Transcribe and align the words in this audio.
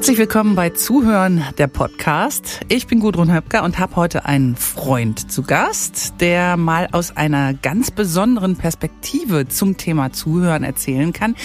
Herzlich 0.00 0.16
willkommen 0.16 0.54
bei 0.54 0.70
Zuhören 0.70 1.44
der 1.58 1.66
Podcast. 1.66 2.60
Ich 2.68 2.86
bin 2.86 3.00
Gudrun 3.00 3.30
Höpker 3.30 3.62
und 3.64 3.78
habe 3.78 3.96
heute 3.96 4.24
einen 4.24 4.56
Freund 4.56 5.30
zu 5.30 5.42
Gast, 5.42 6.14
der 6.20 6.56
mal 6.56 6.88
aus 6.92 7.18
einer 7.18 7.52
ganz 7.52 7.90
besonderen 7.90 8.56
Perspektive 8.56 9.46
zum 9.46 9.76
Thema 9.76 10.10
Zuhören 10.10 10.64
erzählen 10.64 11.12
kann. 11.12 11.36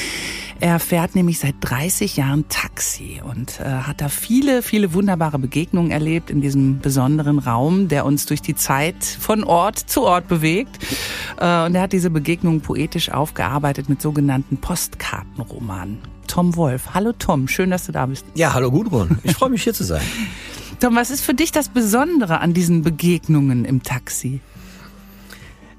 Er 0.61 0.79
fährt 0.79 1.15
nämlich 1.15 1.39
seit 1.39 1.55
30 1.59 2.15
Jahren 2.15 2.47
Taxi 2.47 3.21
und 3.23 3.59
äh, 3.59 3.63
hat 3.63 3.99
da 3.99 4.07
viele, 4.07 4.61
viele 4.61 4.93
wunderbare 4.93 5.37
Begegnungen 5.37 5.91
erlebt 5.91 6.29
in 6.29 6.39
diesem 6.39 6.79
besonderen 6.79 7.39
Raum, 7.39 7.89
der 7.89 8.05
uns 8.05 8.25
durch 8.25 8.41
die 8.41 8.55
Zeit 8.55 9.03
von 9.03 9.43
Ort 9.43 9.77
zu 9.77 10.03
Ort 10.03 10.27
bewegt. 10.27 10.79
Äh, 11.37 11.65
und 11.65 11.75
er 11.75 11.81
hat 11.81 11.93
diese 11.93 12.09
Begegnungen 12.09 12.61
poetisch 12.61 13.11
aufgearbeitet 13.11 13.89
mit 13.89 14.01
sogenannten 14.01 14.57
Postkartenromanen. 14.57 15.99
Tom 16.27 16.55
Wolf. 16.55 16.93
Hallo 16.93 17.11
Tom, 17.11 17.47
schön, 17.47 17.69
dass 17.69 17.85
du 17.85 17.91
da 17.91 18.05
bist. 18.05 18.25
Ja, 18.33 18.53
hallo 18.53 18.71
Gudrun. 18.71 19.19
Ich 19.23 19.33
freue 19.33 19.49
mich 19.49 19.63
hier 19.63 19.73
zu 19.73 19.83
sein. 19.83 20.01
Tom, 20.79 20.95
was 20.95 21.11
ist 21.11 21.21
für 21.21 21.33
dich 21.33 21.51
das 21.51 21.69
Besondere 21.69 22.39
an 22.39 22.53
diesen 22.53 22.81
Begegnungen 22.81 23.65
im 23.65 23.83
Taxi? 23.83 24.39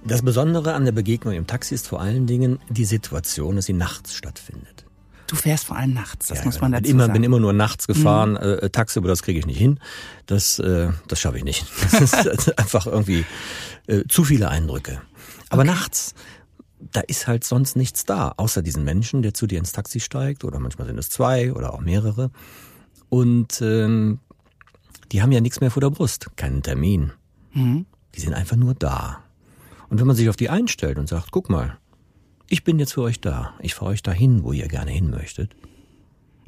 Das 0.06 0.23
Besondere 0.23 0.74
an 0.74 0.84
der 0.84 0.92
Begegnung 0.92 1.34
im 1.34 1.46
Taxi 1.46 1.74
ist 1.74 1.88
vor 1.88 2.01
allen 2.01 2.27
Dingen 2.27 2.60
die 2.69 2.84
Situation, 2.84 3.56
dass 3.56 3.66
sie 3.66 3.73
nachts 3.73 4.15
stattfindet. 4.15 4.84
Du 5.27 5.34
fährst 5.34 5.65
vor 5.65 5.77
allem 5.77 5.95
nachts, 5.95 6.29
das 6.29 6.38
ja, 6.38 6.45
muss 6.45 6.60
man 6.60 6.70
dazu 6.70 6.88
immer, 6.88 7.05
sagen. 7.05 7.15
bin 7.15 7.24
immer 7.24 7.41
nur 7.41 7.52
nachts 7.52 7.88
gefahren. 7.88 8.32
Mhm. 8.32 8.37
Äh, 8.37 8.70
Taxi, 8.70 9.01
aber 9.01 9.09
das 9.09 9.23
kriege 9.23 9.41
ich 9.41 9.46
nicht 9.46 9.59
hin. 9.59 9.80
Das, 10.27 10.60
äh, 10.60 10.91
das 11.09 11.19
schaffe 11.19 11.38
ich 11.38 11.45
nicht. 11.45 11.66
Das 11.91 12.12
ist 12.12 12.59
einfach 12.59 12.87
irgendwie 12.87 13.24
äh, 13.88 14.05
zu 14.09 14.23
viele 14.23 14.48
Eindrücke. 14.48 15.01
Aber 15.48 15.62
okay. 15.62 15.73
nachts, 15.73 16.15
da 16.79 17.01
ist 17.01 17.27
halt 17.27 17.43
sonst 17.43 17.74
nichts 17.74 18.04
da, 18.04 18.34
außer 18.37 18.62
diesen 18.62 18.84
Menschen, 18.84 19.23
der 19.23 19.34
zu 19.34 19.49
dir 19.49 19.59
ins 19.59 19.73
Taxi 19.73 19.99
steigt. 19.99 20.45
Oder 20.45 20.60
manchmal 20.60 20.87
sind 20.87 20.99
es 20.99 21.10
zwei 21.10 21.52
oder 21.52 21.74
auch 21.74 21.80
mehrere. 21.80 22.30
Und 23.09 23.60
ähm, 23.60 24.21
die 25.10 25.23
haben 25.23 25.32
ja 25.32 25.40
nichts 25.40 25.60
mehr 25.60 25.73
vor 25.73 25.80
der 25.80 25.90
Brust, 25.90 26.29
keinen 26.37 26.62
Termin. 26.62 27.12
Mhm. 27.52 27.87
Die 28.15 28.21
sind 28.21 28.34
einfach 28.34 28.57
nur 28.57 28.74
da. 28.74 29.26
Und 29.88 30.01
wenn 30.01 30.06
man 30.06 30.16
sich 30.16 30.29
auf 30.29 30.37
die 30.37 30.51
einstellt 30.51 30.98
und 30.98 31.09
sagt, 31.09 31.30
guck 31.30 31.51
mal, 31.51 31.79
ich 32.48 32.65
bin 32.65 32.79
jetzt 32.79 32.95
für 32.95 33.02
euch 33.02 33.20
da, 33.20 33.54
ich 33.60 33.74
fahre 33.74 33.93
euch 33.93 34.02
dahin, 34.02 34.45
wo 34.45 34.52
ihr 34.52 34.68
gerne 34.68 34.90
hin 34.90 35.10
möchtet. 35.10 35.54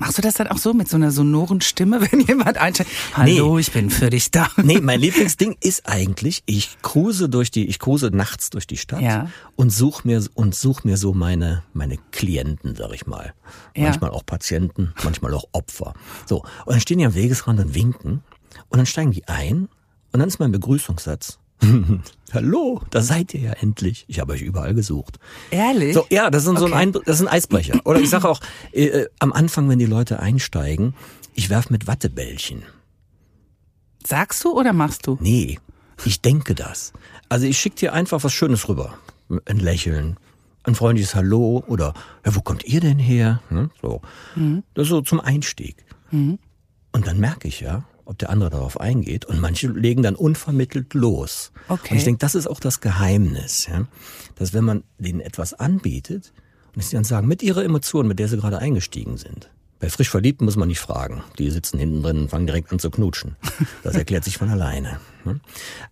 Machst 0.00 0.16
du 0.16 0.22
das 0.22 0.34
dann 0.34 0.46
auch 0.46 0.58
so 0.58 0.74
mit 0.74 0.88
so 0.88 0.94
einer 0.96 1.10
sonoren 1.10 1.60
Stimme, 1.60 2.00
wenn 2.12 2.20
jemand 2.20 2.56
einsteigt? 2.56 2.88
Hallo, 3.14 3.54
nee. 3.54 3.60
ich 3.60 3.72
bin 3.72 3.90
für 3.90 4.10
dich 4.10 4.30
da. 4.30 4.48
Nee, 4.56 4.80
mein 4.80 5.00
Lieblingsding 5.00 5.56
ist 5.60 5.88
eigentlich, 5.88 6.44
ich 6.46 6.78
cruise 6.82 7.28
durch 7.28 7.50
die, 7.50 7.66
ich 7.66 7.80
cruise 7.80 8.08
nachts 8.12 8.50
durch 8.50 8.68
die 8.68 8.76
Stadt 8.76 9.00
ja. 9.00 9.28
und 9.56 9.70
such 9.70 10.04
mir 10.04 10.24
und 10.34 10.54
such 10.54 10.84
mir 10.84 10.96
so 10.96 11.14
meine 11.14 11.64
meine 11.72 11.98
Klienten, 12.12 12.76
sag 12.76 12.92
ich 12.94 13.08
mal. 13.08 13.34
Ja. 13.74 13.84
Manchmal 13.84 14.10
auch 14.10 14.24
Patienten, 14.24 14.94
manchmal 15.02 15.34
auch 15.34 15.46
Opfer. 15.50 15.94
So, 16.26 16.42
und 16.64 16.72
dann 16.72 16.80
stehen 16.80 16.98
die 16.98 17.06
am 17.06 17.16
Wegesrand 17.16 17.58
und 17.58 17.74
winken 17.74 18.22
und 18.68 18.78
dann 18.78 18.86
steigen 18.86 19.10
die 19.10 19.26
ein 19.26 19.68
und 20.12 20.20
dann 20.20 20.28
ist 20.28 20.38
mein 20.38 20.52
Begrüßungssatz 20.52 21.40
Hallo, 22.32 22.82
da 22.90 23.00
seid 23.00 23.34
ihr 23.34 23.40
ja 23.40 23.52
endlich. 23.52 24.04
Ich 24.08 24.20
habe 24.20 24.32
euch 24.32 24.42
überall 24.42 24.74
gesucht. 24.74 25.18
Ehrlich? 25.50 25.94
So, 25.94 26.06
ja, 26.10 26.30
das 26.30 26.44
ist 26.44 26.50
okay. 26.50 26.60
so 26.60 26.72
ein, 26.72 26.92
das 26.92 27.16
ist 27.16 27.20
ein 27.22 27.28
Eisbrecher. 27.28 27.80
Oder 27.84 28.00
ich 28.00 28.10
sage 28.10 28.28
auch 28.28 28.40
äh, 28.72 28.86
äh, 28.86 29.08
am 29.18 29.32
Anfang, 29.32 29.68
wenn 29.68 29.78
die 29.78 29.86
Leute 29.86 30.20
einsteigen, 30.20 30.94
ich 31.34 31.50
werf 31.50 31.70
mit 31.70 31.86
Wattebällchen. 31.86 32.62
Sagst 34.06 34.44
du 34.44 34.52
oder 34.52 34.72
machst 34.72 35.06
du? 35.06 35.18
Nee, 35.20 35.58
ich 36.04 36.20
denke 36.20 36.54
das. 36.54 36.92
Also 37.28 37.46
ich 37.46 37.58
schicke 37.58 37.76
dir 37.76 37.92
einfach 37.92 38.22
was 38.22 38.32
Schönes 38.32 38.68
rüber. 38.68 38.98
Ein 39.44 39.58
Lächeln, 39.58 40.16
ein 40.64 40.74
freundliches 40.74 41.14
Hallo 41.14 41.62
oder 41.66 41.94
ja, 42.24 42.34
wo 42.34 42.40
kommt 42.40 42.64
ihr 42.64 42.80
denn 42.80 42.98
her? 42.98 43.40
Hm, 43.48 43.70
so. 43.82 44.00
Mhm. 44.34 44.62
Das 44.74 44.84
ist 44.84 44.90
so 44.90 45.00
zum 45.02 45.20
Einstieg. 45.20 45.84
Mhm. 46.10 46.38
Und 46.92 47.06
dann 47.06 47.18
merke 47.18 47.48
ich 47.48 47.60
ja, 47.60 47.84
ob 48.08 48.18
der 48.18 48.30
andere 48.30 48.48
darauf 48.50 48.80
eingeht. 48.80 49.26
Und 49.26 49.38
manche 49.38 49.68
legen 49.68 50.02
dann 50.02 50.14
unvermittelt 50.14 50.94
los. 50.94 51.52
Okay. 51.68 51.88
Und 51.90 51.96
ich 51.98 52.04
denke, 52.04 52.18
das 52.18 52.34
ist 52.34 52.46
auch 52.46 52.58
das 52.58 52.80
Geheimnis, 52.80 53.66
ja? 53.66 53.86
dass 54.36 54.54
wenn 54.54 54.64
man 54.64 54.82
denen 54.98 55.20
etwas 55.20 55.52
anbietet 55.52 56.32
und 56.74 56.82
sie 56.82 56.96
dann 56.96 57.04
sagen, 57.04 57.28
mit 57.28 57.42
ihrer 57.42 57.62
Emotion, 57.64 58.08
mit 58.08 58.18
der 58.18 58.28
sie 58.28 58.38
gerade 58.38 58.58
eingestiegen 58.58 59.18
sind. 59.18 59.50
Bei 59.78 59.90
frisch 59.90 60.08
Verliebten 60.08 60.44
muss 60.44 60.56
man 60.56 60.68
nicht 60.68 60.80
fragen. 60.80 61.22
Die 61.38 61.50
sitzen 61.50 61.78
hinten 61.78 62.02
drin 62.02 62.18
und 62.22 62.30
fangen 62.30 62.46
direkt 62.46 62.72
an 62.72 62.78
zu 62.78 62.90
knutschen. 62.90 63.36
Das 63.84 63.94
erklärt 63.94 64.24
sich 64.24 64.38
von 64.38 64.48
alleine. 64.48 65.00
Ne? 65.24 65.38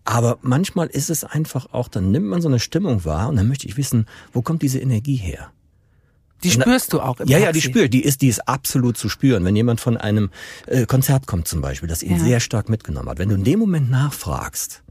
Aber 0.04 0.38
manchmal 0.42 0.86
ist 0.88 1.10
es 1.10 1.22
einfach 1.22 1.72
auch, 1.72 1.88
dann 1.88 2.10
nimmt 2.10 2.26
man 2.26 2.40
so 2.40 2.48
eine 2.48 2.58
Stimmung 2.58 3.04
wahr 3.04 3.28
und 3.28 3.36
dann 3.36 3.46
möchte 3.46 3.68
ich 3.68 3.76
wissen, 3.76 4.06
wo 4.32 4.42
kommt 4.42 4.62
diese 4.62 4.80
Energie 4.80 5.16
her? 5.16 5.50
Die 6.42 6.50
spürst 6.50 6.92
du 6.92 7.00
auch 7.00 7.20
im 7.20 7.28
Ja, 7.28 7.38
Taxi. 7.38 7.46
ja, 7.46 7.52
die 7.52 7.62
spürt. 7.62 7.94
Die 7.94 8.02
ist, 8.04 8.22
die 8.22 8.28
ist 8.28 8.46
absolut 8.48 8.96
zu 8.96 9.08
spüren. 9.08 9.44
Wenn 9.44 9.56
jemand 9.56 9.80
von 9.80 9.96
einem 9.96 10.30
äh, 10.66 10.86
Konzert 10.86 11.26
kommt 11.26 11.48
zum 11.48 11.60
Beispiel, 11.60 11.88
das 11.88 12.02
ihn 12.02 12.18
ja. 12.18 12.18
sehr 12.18 12.40
stark 12.40 12.68
mitgenommen 12.68 13.08
hat. 13.08 13.18
Wenn 13.18 13.28
du 13.28 13.34
in 13.34 13.44
dem 13.44 13.58
Moment 13.58 13.90
nachfragst, 13.90 14.82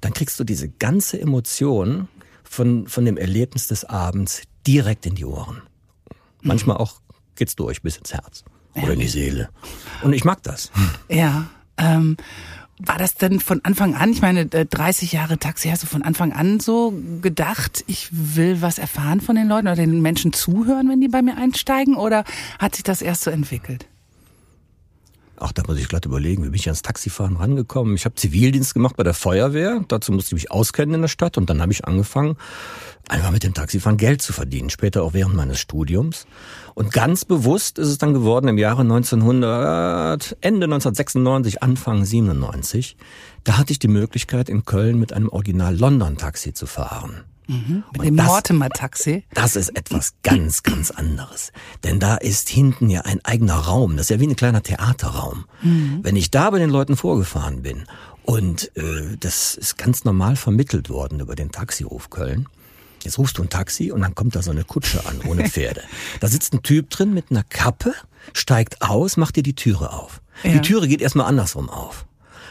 dann 0.00 0.12
kriegst 0.12 0.38
du 0.40 0.44
diese 0.44 0.68
ganze 0.68 1.20
Emotion 1.20 2.08
von, 2.42 2.86
von 2.86 3.04
dem 3.04 3.16
Erlebnis 3.16 3.68
des 3.68 3.84
Abends 3.84 4.42
direkt 4.66 5.06
in 5.06 5.14
die 5.14 5.24
Ohren. 5.24 5.62
Manchmal 6.42 6.76
mhm. 6.76 6.82
auch 6.82 7.00
geht's 7.36 7.56
durch 7.56 7.82
bis 7.82 7.96
ins 7.96 8.12
Herz 8.12 8.44
oder 8.74 8.92
in 8.92 9.00
die 9.00 9.08
Seele. 9.08 9.48
Und 10.02 10.12
ich 10.12 10.24
mag 10.24 10.42
das. 10.42 10.70
Ja. 11.08 11.48
Ähm, 11.76 12.16
war 12.82 12.98
das 12.98 13.14
denn 13.14 13.40
von 13.40 13.60
Anfang 13.64 13.94
an, 13.94 14.10
ich 14.10 14.22
meine, 14.22 14.46
30 14.46 15.12
äh, 15.12 15.16
Jahre 15.16 15.38
Taxi, 15.38 15.68
hast 15.68 15.82
du 15.82 15.86
von 15.86 16.02
Anfang 16.02 16.32
an 16.32 16.60
so 16.60 16.92
gedacht, 17.20 17.84
ich 17.86 18.08
will 18.10 18.62
was 18.62 18.78
erfahren 18.78 19.20
von 19.20 19.36
den 19.36 19.48
Leuten 19.48 19.68
oder 19.68 19.76
den 19.76 20.00
Menschen 20.00 20.32
zuhören, 20.32 20.88
wenn 20.88 21.00
die 21.00 21.08
bei 21.08 21.22
mir 21.22 21.36
einsteigen? 21.36 21.96
Oder 21.96 22.24
hat 22.58 22.74
sich 22.74 22.84
das 22.84 23.02
erst 23.02 23.22
so 23.22 23.30
entwickelt? 23.30 23.86
Ach, 25.42 25.52
da 25.52 25.62
muss 25.66 25.78
ich 25.78 25.88
glatt 25.88 26.04
überlegen, 26.04 26.44
wie 26.44 26.50
bin 26.50 26.56
ich 26.56 26.66
ans 26.66 26.82
Taxifahren 26.82 27.36
rangekommen? 27.36 27.94
Ich 27.94 28.04
habe 28.04 28.14
Zivildienst 28.14 28.74
gemacht 28.74 28.94
bei 28.98 29.04
der 29.04 29.14
Feuerwehr. 29.14 29.82
Dazu 29.88 30.12
musste 30.12 30.36
ich 30.36 30.42
mich 30.42 30.50
auskennen 30.50 30.96
in 30.96 31.00
der 31.00 31.08
Stadt. 31.08 31.38
Und 31.38 31.48
dann 31.48 31.62
habe 31.62 31.72
ich 31.72 31.86
angefangen, 31.86 32.36
einfach 33.08 33.30
mit 33.30 33.42
dem 33.42 33.54
Taxifahren 33.54 33.96
Geld 33.96 34.20
zu 34.20 34.34
verdienen. 34.34 34.68
Später 34.68 35.02
auch 35.02 35.14
während 35.14 35.34
meines 35.34 35.58
Studiums. 35.58 36.26
Und 36.74 36.92
ganz 36.92 37.24
bewusst 37.24 37.78
ist 37.78 37.88
es 37.88 37.96
dann 37.96 38.12
geworden 38.12 38.48
im 38.48 38.58
Jahre 38.58 38.82
1900, 38.82 40.36
Ende 40.42 40.64
1996, 40.64 41.62
Anfang 41.62 42.04
97. 42.04 42.98
Da 43.42 43.56
hatte 43.56 43.72
ich 43.72 43.78
die 43.78 43.88
Möglichkeit, 43.88 44.50
in 44.50 44.66
Köln 44.66 44.98
mit 44.98 45.14
einem 45.14 45.30
Original 45.30 45.74
London 45.74 46.18
Taxi 46.18 46.52
zu 46.52 46.66
fahren. 46.66 47.24
Mhm, 47.50 47.82
mit 47.92 48.06
dem 48.06 48.14
Mortimer-Taxi? 48.14 49.24
Das 49.34 49.56
ist 49.56 49.76
etwas 49.76 50.14
ganz, 50.22 50.62
ganz 50.62 50.92
anderes. 50.92 51.52
Denn 51.82 51.98
da 51.98 52.14
ist 52.14 52.48
hinten 52.48 52.88
ja 52.88 53.00
ein 53.00 53.24
eigener 53.24 53.56
Raum. 53.56 53.96
Das 53.96 54.06
ist 54.06 54.10
ja 54.10 54.20
wie 54.20 54.28
ein 54.28 54.36
kleiner 54.36 54.62
Theaterraum. 54.62 55.46
Mhm. 55.62 55.98
Wenn 56.02 56.14
ich 56.14 56.30
da 56.30 56.50
bei 56.50 56.60
den 56.60 56.70
Leuten 56.70 56.96
vorgefahren 56.96 57.62
bin 57.62 57.86
und 58.22 58.70
äh, 58.76 59.16
das 59.18 59.56
ist 59.56 59.78
ganz 59.78 60.04
normal 60.04 60.36
vermittelt 60.36 60.90
worden 60.90 61.18
über 61.18 61.34
den 61.34 61.50
Taxiruf 61.50 62.08
Köln. 62.10 62.48
Jetzt 63.02 63.18
rufst 63.18 63.38
du 63.38 63.42
ein 63.42 63.48
Taxi 63.48 63.90
und 63.90 64.02
dann 64.02 64.14
kommt 64.14 64.36
da 64.36 64.42
so 64.42 64.52
eine 64.52 64.62
Kutsche 64.62 65.04
an 65.06 65.20
ohne 65.26 65.44
Pferde. 65.48 65.82
da 66.20 66.28
sitzt 66.28 66.54
ein 66.54 66.62
Typ 66.62 66.90
drin 66.90 67.14
mit 67.14 67.30
einer 67.30 67.42
Kappe, 67.42 67.94
steigt 68.32 68.82
aus, 68.82 69.16
macht 69.16 69.34
dir 69.36 69.42
die 69.42 69.54
Türe 69.56 69.92
auf. 69.92 70.20
Ja. 70.44 70.52
Die 70.52 70.60
Türe 70.60 70.86
geht 70.86 71.00
erstmal 71.00 71.26
andersrum 71.26 71.68
auf 71.68 72.06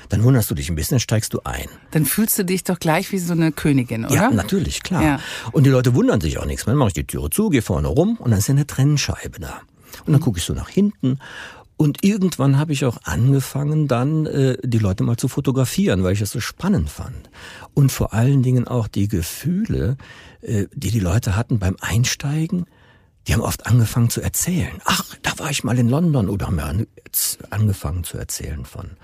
dann 0.09 0.24
wunderst 0.24 0.50
du 0.52 0.56
dich 0.56 0.70
ein 0.70 0.75
bisschen, 0.75 0.96
dann 0.96 1.00
steigst 1.00 1.34
du 1.34 1.42
ein. 1.44 1.68
Dann 1.92 2.06
fühlst 2.06 2.38
du 2.38 2.44
dich 2.44 2.64
doch 2.64 2.80
gleich 2.80 3.12
wie 3.12 3.20
so 3.20 3.34
eine 3.34 3.52
Königin, 3.52 4.06
oder? 4.06 4.14
Ja, 4.14 4.30
natürlich, 4.31 4.84
klar. 4.84 5.03
Ja. 5.03 5.20
Und 5.52 5.66
die 5.66 5.70
Leute 5.70 5.96
wundern 5.96 6.20
sich 6.20 6.38
auch 6.38 6.46
nichts. 6.46 6.66
Dann 6.66 6.75
mache 6.75 6.90
ich 6.90 6.94
die 6.94 7.08
Türe 7.08 7.30
zu, 7.30 7.50
gehe 7.50 7.62
vorne 7.62 7.88
rum 7.88 8.18
und 8.20 8.31
dann 8.31 8.40
ist 8.40 8.47
ja 8.47 8.53
eine 8.53 8.68
Trennscheibe 8.68 9.40
da. 9.40 9.62
Und 10.06 10.14
dann 10.14 10.16
mhm. 10.16 10.22
gucke 10.22 10.40
ich 10.40 10.46
so 10.46 10.53
nach 10.53 10.70
hinten 10.70 11.20
und 11.81 12.03
irgendwann 12.03 12.58
habe 12.58 12.74
ich 12.74 12.84
auch 12.84 12.97
angefangen, 13.06 13.88
dann 13.88 14.25
äh, 14.25 14.58
die 14.62 14.80
Leute 14.80 15.06
mal 15.06 15.16
zu 15.16 15.30
fotografieren, 15.30 16.03
weil 16.03 16.12
ich 16.12 16.20
das 16.20 16.31
so 16.31 16.41
spannend 16.41 16.90
fand. 16.90 17.29
Und 17.73 17.90
vor 17.90 18.14
allen 18.14 18.44
Dingen 18.44 18.67
auch 18.67 18.90
die 18.90 19.08
Gefühle, 19.08 19.96
äh, 20.41 20.66
die 20.73 20.91
die 20.91 21.00
Leute 21.00 21.38
hatten 21.38 21.58
beim 21.58 21.78
Einsteigen. 21.79 22.66
Die 23.26 23.34
haben 23.34 23.40
oft 23.40 23.66
angefangen 23.66 24.09
zu 24.09 24.20
erzählen. 24.20 24.82
Ach, 24.84 25.06
da 25.22 25.40
war 25.40 25.52
ich 25.52 25.64
mal 25.64 25.79
in 25.79 25.88
London 25.88 26.28
oder 26.28 26.47
haben 26.47 26.58
ja 26.58 26.73
angefangen 27.50 28.03
zu 28.03 28.17
erzählen 28.17 28.66
von 28.66 28.97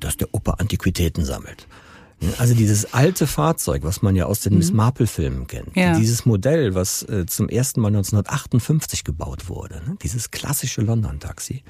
dass 0.00 0.16
der 0.16 0.32
Opa 0.32 0.52
Antiquitäten 0.52 1.24
sammelt. 1.24 1.66
Also 2.38 2.54
dieses 2.54 2.94
alte 2.94 3.26
Fahrzeug, 3.26 3.82
was 3.82 4.00
man 4.00 4.16
ja 4.16 4.24
aus 4.24 4.40
den 4.40 4.54
mhm. 4.54 4.58
Miss 4.58 4.72
Marple-Filmen 4.72 5.46
kennt, 5.46 5.76
ja. 5.76 5.98
dieses 5.98 6.24
Modell, 6.24 6.74
was 6.74 7.02
äh, 7.02 7.26
zum 7.26 7.48
ersten 7.48 7.80
Mal 7.80 7.88
1958 7.88 9.04
gebaut 9.04 9.48
wurde, 9.48 9.82
ne? 9.86 9.98
dieses 10.02 10.30
klassische 10.30 10.80
London-Taxi, 10.80 11.62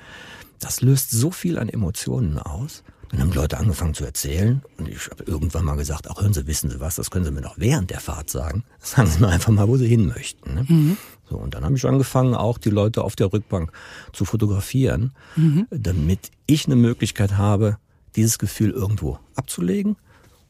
das 0.61 0.83
löst 0.83 1.11
so 1.11 1.31
viel 1.33 1.59
an 1.59 1.69
Emotionen 1.69 2.39
aus. 2.39 2.85
Dann 3.11 3.21
haben 3.21 3.33
Leute 3.33 3.59
angefangen 3.59 3.95
zu 3.95 4.05
erzählen 4.05 4.63
und 4.79 4.89
ich 4.89 5.09
habe 5.11 5.25
irgendwann 5.25 5.65
mal 5.65 5.77
gesagt, 5.77 6.09
ach 6.11 6.21
hören 6.21 6.33
Sie, 6.33 6.47
wissen 6.47 6.71
Sie 6.71 6.81
was, 6.81 6.97
das 6.97 7.11
können 7.11 7.25
Sie 7.25 7.31
mir 7.31 7.41
noch 7.41 7.59
während 7.59 7.91
der 7.91 8.01
Fahrt 8.01 8.31
sagen. 8.31 8.65
Sagen 8.81 9.09
Sie 9.09 9.21
mir 9.21 9.29
einfach 9.29 9.53
mal, 9.53 9.69
wo 9.69 9.77
Sie 9.77 9.87
hin 9.87 10.07
möchten. 10.07 10.55
Ne? 10.55 10.65
Mhm. 10.67 10.97
So, 11.29 11.37
und 11.37 11.55
dann 11.55 11.65
habe 11.65 11.77
ich 11.77 11.85
angefangen, 11.85 12.35
auch 12.35 12.59
die 12.59 12.71
Leute 12.71 13.03
auf 13.03 13.17
der 13.17 13.33
Rückbank 13.33 13.73
zu 14.13 14.25
fotografieren, 14.25 15.13
mhm. 15.35 15.67
damit 15.71 16.31
ich 16.47 16.67
eine 16.67 16.77
Möglichkeit 16.77 17.37
habe, 17.37 17.79
dieses 18.17 18.39
Gefühl 18.39 18.71
irgendwo 18.71 19.19
abzulegen. 19.35 19.97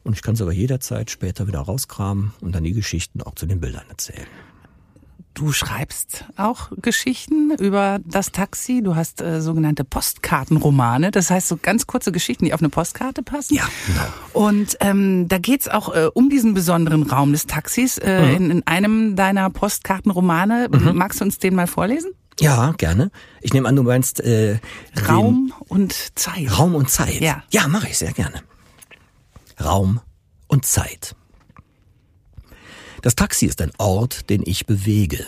Und 0.03 0.13
ich 0.13 0.21
kann 0.21 0.35
es 0.35 0.41
aber 0.41 0.53
jederzeit 0.53 1.11
später 1.11 1.47
wieder 1.47 1.59
rauskramen 1.59 2.31
und 2.41 2.55
dann 2.55 2.63
die 2.63 2.73
Geschichten 2.73 3.21
auch 3.21 3.35
zu 3.35 3.45
den 3.45 3.59
Bildern 3.59 3.83
erzählen. 3.89 4.27
Du 5.33 5.51
schreibst 5.51 6.25
auch 6.35 6.71
Geschichten 6.81 7.51
über 7.59 7.99
das 8.05 8.31
Taxi. 8.31 8.81
Du 8.81 8.95
hast 8.95 9.21
äh, 9.21 9.39
sogenannte 9.39 9.83
Postkartenromane. 9.83 11.11
Das 11.11 11.29
heißt 11.29 11.47
so 11.47 11.57
ganz 11.61 11.85
kurze 11.85 12.11
Geschichten, 12.11 12.45
die 12.45 12.53
auf 12.55 12.61
eine 12.61 12.69
Postkarte 12.69 13.21
passen. 13.21 13.53
Ja, 13.53 13.69
genau. 13.85 14.01
Und 14.47 14.77
ähm, 14.79 15.27
da 15.27 15.37
geht's 15.37 15.67
auch 15.67 15.93
äh, 15.93 16.09
um 16.11 16.29
diesen 16.31 16.55
besonderen 16.55 17.03
Raum 17.03 17.33
des 17.33 17.45
Taxis. 17.45 17.99
Äh, 17.99 18.17
Mhm. 18.21 18.35
in, 18.35 18.51
in 18.51 18.67
einem 18.67 19.15
deiner 19.15 19.49
Postkartenromane. 19.51 20.69
Magst 20.93 21.19
du 21.21 21.25
uns 21.25 21.37
den 21.37 21.53
mal 21.53 21.67
vorlesen? 21.67 22.11
Ja, 22.39 22.71
gerne. 22.73 23.11
Ich 23.41 23.53
nehme 23.53 23.67
an, 23.67 23.75
du 23.75 23.83
meinst 23.83 24.19
äh, 24.19 24.59
Raum 25.07 25.53
und 25.67 25.93
Zeit. 26.17 26.57
Raum 26.57 26.75
und 26.75 26.89
Zeit. 26.89 27.19
Ja. 27.19 27.43
Ja, 27.51 27.67
mache 27.67 27.87
ich 27.87 27.97
sehr 27.97 28.13
gerne. 28.13 28.43
Raum 29.63 30.01
und 30.47 30.65
Zeit. 30.65 31.15
Das 33.01 33.15
Taxi 33.15 33.45
ist 33.45 33.61
ein 33.61 33.71
Ort, 33.77 34.29
den 34.29 34.43
ich 34.45 34.65
bewege. 34.65 35.25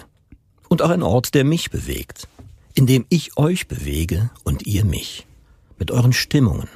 Und 0.67 0.81
auch 0.81 0.89
ein 0.89 1.03
Ort, 1.03 1.33
der 1.33 1.43
mich 1.43 1.71
bewegt. 1.71 2.27
In 2.75 2.85
dem 2.85 3.05
ich 3.09 3.37
euch 3.37 3.67
bewege 3.67 4.29
und 4.43 4.67
ihr 4.67 4.85
mich. 4.85 5.25
Mit 5.77 5.91
euren 5.91 6.13
Stimmungen 6.13 6.69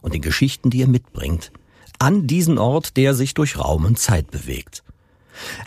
und 0.00 0.14
den 0.14 0.22
Geschichten, 0.22 0.70
die 0.70 0.78
ihr 0.78 0.88
mitbringt. 0.88 1.52
An 1.98 2.26
diesen 2.26 2.58
Ort, 2.58 2.96
der 2.96 3.14
sich 3.14 3.34
durch 3.34 3.58
Raum 3.58 3.84
und 3.84 3.98
Zeit 3.98 4.30
bewegt. 4.30 4.82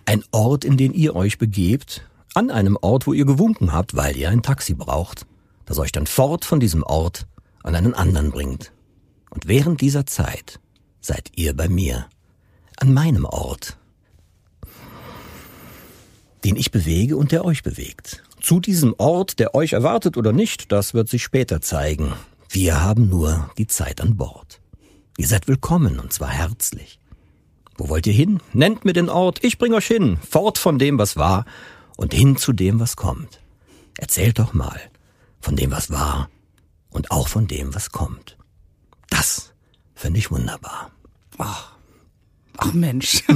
Ein 0.05 0.23
Ort, 0.31 0.65
in 0.65 0.77
den 0.77 0.93
ihr 0.93 1.15
euch 1.15 1.37
begebt, 1.37 2.08
an 2.39 2.51
einem 2.51 2.77
Ort, 2.79 3.05
wo 3.05 3.11
ihr 3.11 3.25
gewunken 3.25 3.73
habt, 3.73 3.97
weil 3.97 4.15
ihr 4.15 4.29
ein 4.29 4.41
Taxi 4.41 4.73
braucht, 4.73 5.25
das 5.65 5.77
euch 5.77 5.91
dann 5.91 6.07
fort 6.07 6.45
von 6.45 6.61
diesem 6.61 6.83
Ort 6.83 7.27
an 7.63 7.75
einen 7.75 7.93
anderen 7.93 8.31
bringt. 8.31 8.71
Und 9.29 9.49
während 9.49 9.81
dieser 9.81 10.05
Zeit 10.05 10.61
seid 11.01 11.31
ihr 11.35 11.53
bei 11.53 11.67
mir, 11.67 12.07
an 12.77 12.93
meinem 12.93 13.25
Ort, 13.25 13.77
den 16.45 16.55
ich 16.55 16.71
bewege 16.71 17.17
und 17.17 17.33
der 17.33 17.43
euch 17.43 17.61
bewegt. 17.61 18.23
Zu 18.41 18.61
diesem 18.61 18.95
Ort, 18.97 19.39
der 19.39 19.53
euch 19.53 19.73
erwartet 19.73 20.15
oder 20.15 20.31
nicht, 20.31 20.71
das 20.71 20.93
wird 20.93 21.09
sich 21.09 21.23
später 21.23 21.59
zeigen. 21.59 22.13
Wir 22.47 22.81
haben 22.81 23.09
nur 23.09 23.49
die 23.57 23.67
Zeit 23.67 23.99
an 23.99 24.15
Bord. 24.15 24.61
Ihr 25.17 25.27
seid 25.27 25.49
willkommen 25.49 25.99
und 25.99 26.13
zwar 26.13 26.29
herzlich. 26.29 26.99
Wo 27.77 27.89
wollt 27.89 28.07
ihr 28.07 28.13
hin? 28.13 28.39
Nennt 28.53 28.85
mir 28.85 28.93
den 28.93 29.09
Ort, 29.09 29.43
ich 29.43 29.57
bring 29.57 29.73
euch 29.73 29.87
hin, 29.87 30.17
fort 30.25 30.57
von 30.57 30.79
dem, 30.79 30.97
was 30.97 31.17
war 31.17 31.43
und 31.99 32.13
hin 32.13 32.37
zu 32.37 32.53
dem, 32.53 32.79
was 32.79 32.95
kommt. 32.95 33.41
Erzählt 33.97 34.39
doch 34.39 34.53
mal 34.53 34.79
von 35.41 35.57
dem, 35.57 35.71
was 35.71 35.91
war 35.91 36.29
und 36.89 37.11
auch 37.11 37.27
von 37.27 37.45
dem, 37.45 37.75
was 37.75 37.91
kommt. 37.91 38.37
Das 39.09 39.53
finde 39.95 40.19
ich 40.19 40.31
wunderbar. 40.31 40.91
Ach 42.61 42.73
Mensch. 42.73 43.23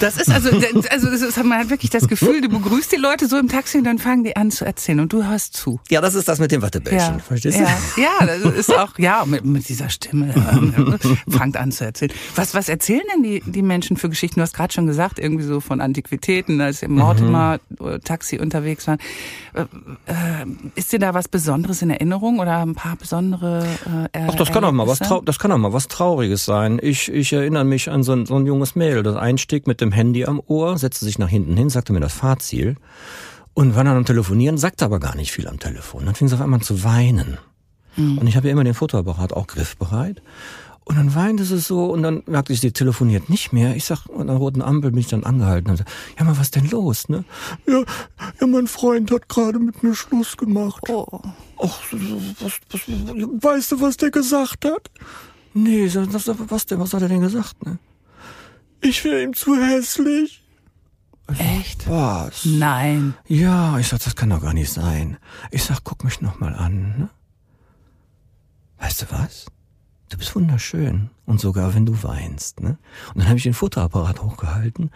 Das 0.00 0.16
ist 0.16 0.30
also, 0.30 0.50
also 0.90 1.10
das 1.10 1.22
ist, 1.22 1.44
man 1.44 1.58
hat 1.58 1.70
wirklich 1.70 1.90
das 1.90 2.06
Gefühl, 2.06 2.40
du 2.40 2.48
begrüßt 2.48 2.92
die 2.92 2.96
Leute 2.96 3.26
so 3.26 3.36
im 3.36 3.48
Taxi 3.48 3.78
und 3.78 3.84
dann 3.84 3.98
fangen 3.98 4.22
die 4.24 4.36
an 4.36 4.50
zu 4.50 4.64
erzählen 4.64 5.00
und 5.00 5.12
du 5.12 5.24
hörst 5.24 5.56
zu. 5.56 5.80
Ja, 5.90 6.00
das 6.00 6.14
ist 6.14 6.28
das 6.28 6.38
mit 6.38 6.52
dem 6.52 6.62
Wattebällchen, 6.62 7.20
verstehst 7.20 7.58
du? 7.58 7.62
ja, 7.62 7.68
ja, 7.96 8.26
das 8.26 8.54
ist 8.54 8.76
auch, 8.76 8.98
ja, 8.98 9.24
mit, 9.24 9.44
mit 9.44 9.68
dieser 9.68 9.88
Stimme 9.90 10.32
ähm, 10.52 10.98
fangt 11.28 11.56
an 11.56 11.72
zu 11.72 11.84
erzählen. 11.84 12.12
Was, 12.36 12.54
was 12.54 12.68
erzählen 12.68 13.02
denn 13.12 13.22
die, 13.22 13.42
die 13.44 13.62
Menschen 13.62 13.96
für 13.96 14.08
Geschichten? 14.08 14.36
Du 14.36 14.42
hast 14.42 14.54
gerade 14.54 14.72
schon 14.72 14.86
gesagt, 14.86 15.18
irgendwie 15.18 15.44
so 15.44 15.60
von 15.60 15.80
Antiquitäten, 15.80 16.60
als 16.60 16.82
im 16.82 16.92
Mortimer 16.92 17.58
äh, 17.80 17.98
Taxi 17.98 18.38
unterwegs 18.38 18.86
waren. 18.86 18.98
Äh, 19.54 19.62
äh, 19.62 20.46
ist 20.76 20.92
dir 20.92 20.98
da 20.98 21.14
was 21.14 21.28
Besonderes 21.28 21.82
in 21.82 21.90
Erinnerung 21.90 22.38
oder 22.38 22.58
ein 22.58 22.74
paar 22.74 22.96
besondere 22.96 23.66
äh, 24.12 24.26
Ach, 24.28 24.34
das 24.34 24.50
kann 24.52 24.64
auch 24.64 24.72
mal 24.72 24.86
was 24.86 25.00
das 25.24 25.38
kann 25.38 25.52
auch 25.52 25.58
mal 25.58 25.72
was 25.72 25.88
Trauriges 25.88 26.44
sein. 26.44 26.78
Ich, 26.82 27.10
ich 27.10 27.32
erinnere 27.32 27.64
mich 27.64 27.71
an 27.88 28.02
so 28.02 28.12
ein, 28.12 28.26
so 28.26 28.36
ein 28.36 28.46
junges 28.46 28.74
Mädel, 28.74 29.02
das 29.02 29.16
einstieg 29.16 29.66
mit 29.66 29.80
dem 29.80 29.92
Handy 29.92 30.24
am 30.24 30.40
Ohr, 30.46 30.76
setzte 30.78 31.04
sich 31.04 31.18
nach 31.18 31.28
hinten 31.28 31.56
hin, 31.56 31.70
sagte 31.70 31.92
mir 31.92 32.00
das 32.00 32.12
Fahrziel 32.12 32.76
und 33.54 33.74
war 33.76 33.84
dann 33.84 33.96
am 33.96 34.04
Telefonieren, 34.04 34.58
sagte 34.58 34.84
aber 34.84 35.00
gar 35.00 35.16
nicht 35.16 35.32
viel 35.32 35.48
am 35.48 35.58
Telefon. 35.58 36.06
Dann 36.06 36.14
fing 36.14 36.28
sie 36.28 36.34
auf 36.34 36.40
einmal 36.40 36.60
an 36.60 36.64
zu 36.64 36.84
weinen. 36.84 37.38
Und 37.96 38.26
ich 38.26 38.36
habe 38.36 38.46
ja 38.46 38.52
immer 38.52 38.64
den 38.64 38.74
Fotoapparat 38.74 39.34
auch 39.34 39.46
griffbereit. 39.46 40.22
Und 40.84 40.96
dann 40.96 41.14
weinte 41.14 41.44
sie 41.44 41.58
so 41.58 41.86
und 41.86 42.02
dann 42.02 42.22
merkte 42.26 42.52
ich, 42.52 42.60
sie 42.60 42.72
telefoniert 42.72 43.28
nicht 43.28 43.52
mehr. 43.52 43.76
Ich 43.76 43.84
sag, 43.84 44.06
an 44.18 44.26
der 44.26 44.36
roten 44.36 44.62
Ampel 44.62 44.90
bin 44.90 44.98
ich 44.98 45.06
dann 45.06 45.22
angehalten 45.22 45.70
und 45.70 45.76
sag, 45.76 45.86
ja, 46.18 46.24
mal, 46.24 46.36
was 46.38 46.50
denn 46.50 46.68
los, 46.70 47.08
ne? 47.08 47.24
Ja, 47.68 47.84
ja, 48.40 48.46
mein 48.46 48.66
Freund 48.66 49.10
hat 49.12 49.28
gerade 49.28 49.60
mit 49.60 49.82
mir 49.82 49.94
Schluss 49.94 50.36
gemacht. 50.36 50.82
Oh. 50.88 51.20
Ach, 51.62 51.80
was, 52.40 52.60
was, 52.70 52.80
weißt 52.88 53.72
du, 53.72 53.80
was 53.80 53.96
der 53.96 54.10
gesagt 54.10 54.64
hat? 54.64 54.90
Nee, 55.54 55.90
was 55.94 56.66
denn, 56.66 56.80
was 56.80 56.94
hat 56.94 57.02
er 57.02 57.08
denn 57.08 57.20
gesagt, 57.20 57.64
ne? 57.64 57.78
Ich 58.80 59.04
wäre 59.04 59.22
ihm 59.22 59.34
zu 59.34 59.56
hässlich. 59.56 60.42
Echt? 61.38 61.88
Was? 61.88 62.44
Nein. 62.44 63.14
Ja, 63.26 63.78
ich 63.78 63.88
sag, 63.88 64.00
das 64.00 64.16
kann 64.16 64.30
doch 64.30 64.42
gar 64.42 64.54
nicht 64.54 64.72
sein. 64.72 65.18
Ich 65.50 65.64
sag, 65.64 65.84
guck 65.84 66.04
mich 66.04 66.20
noch 66.20 66.40
mal 66.40 66.54
an, 66.54 66.98
ne? 66.98 67.10
Weißt 68.78 69.02
du 69.02 69.06
was? 69.10 69.46
Du 70.08 70.18
bist 70.18 70.34
wunderschön. 70.34 71.10
Und 71.24 71.40
sogar 71.40 71.74
wenn 71.74 71.86
du 71.86 72.02
weinst, 72.02 72.60
ne? 72.60 72.78
Und 73.14 73.20
dann 73.20 73.28
habe 73.28 73.38
ich 73.38 73.44
den 73.44 73.54
Fotoapparat 73.54 74.22
hochgehalten. 74.22 74.90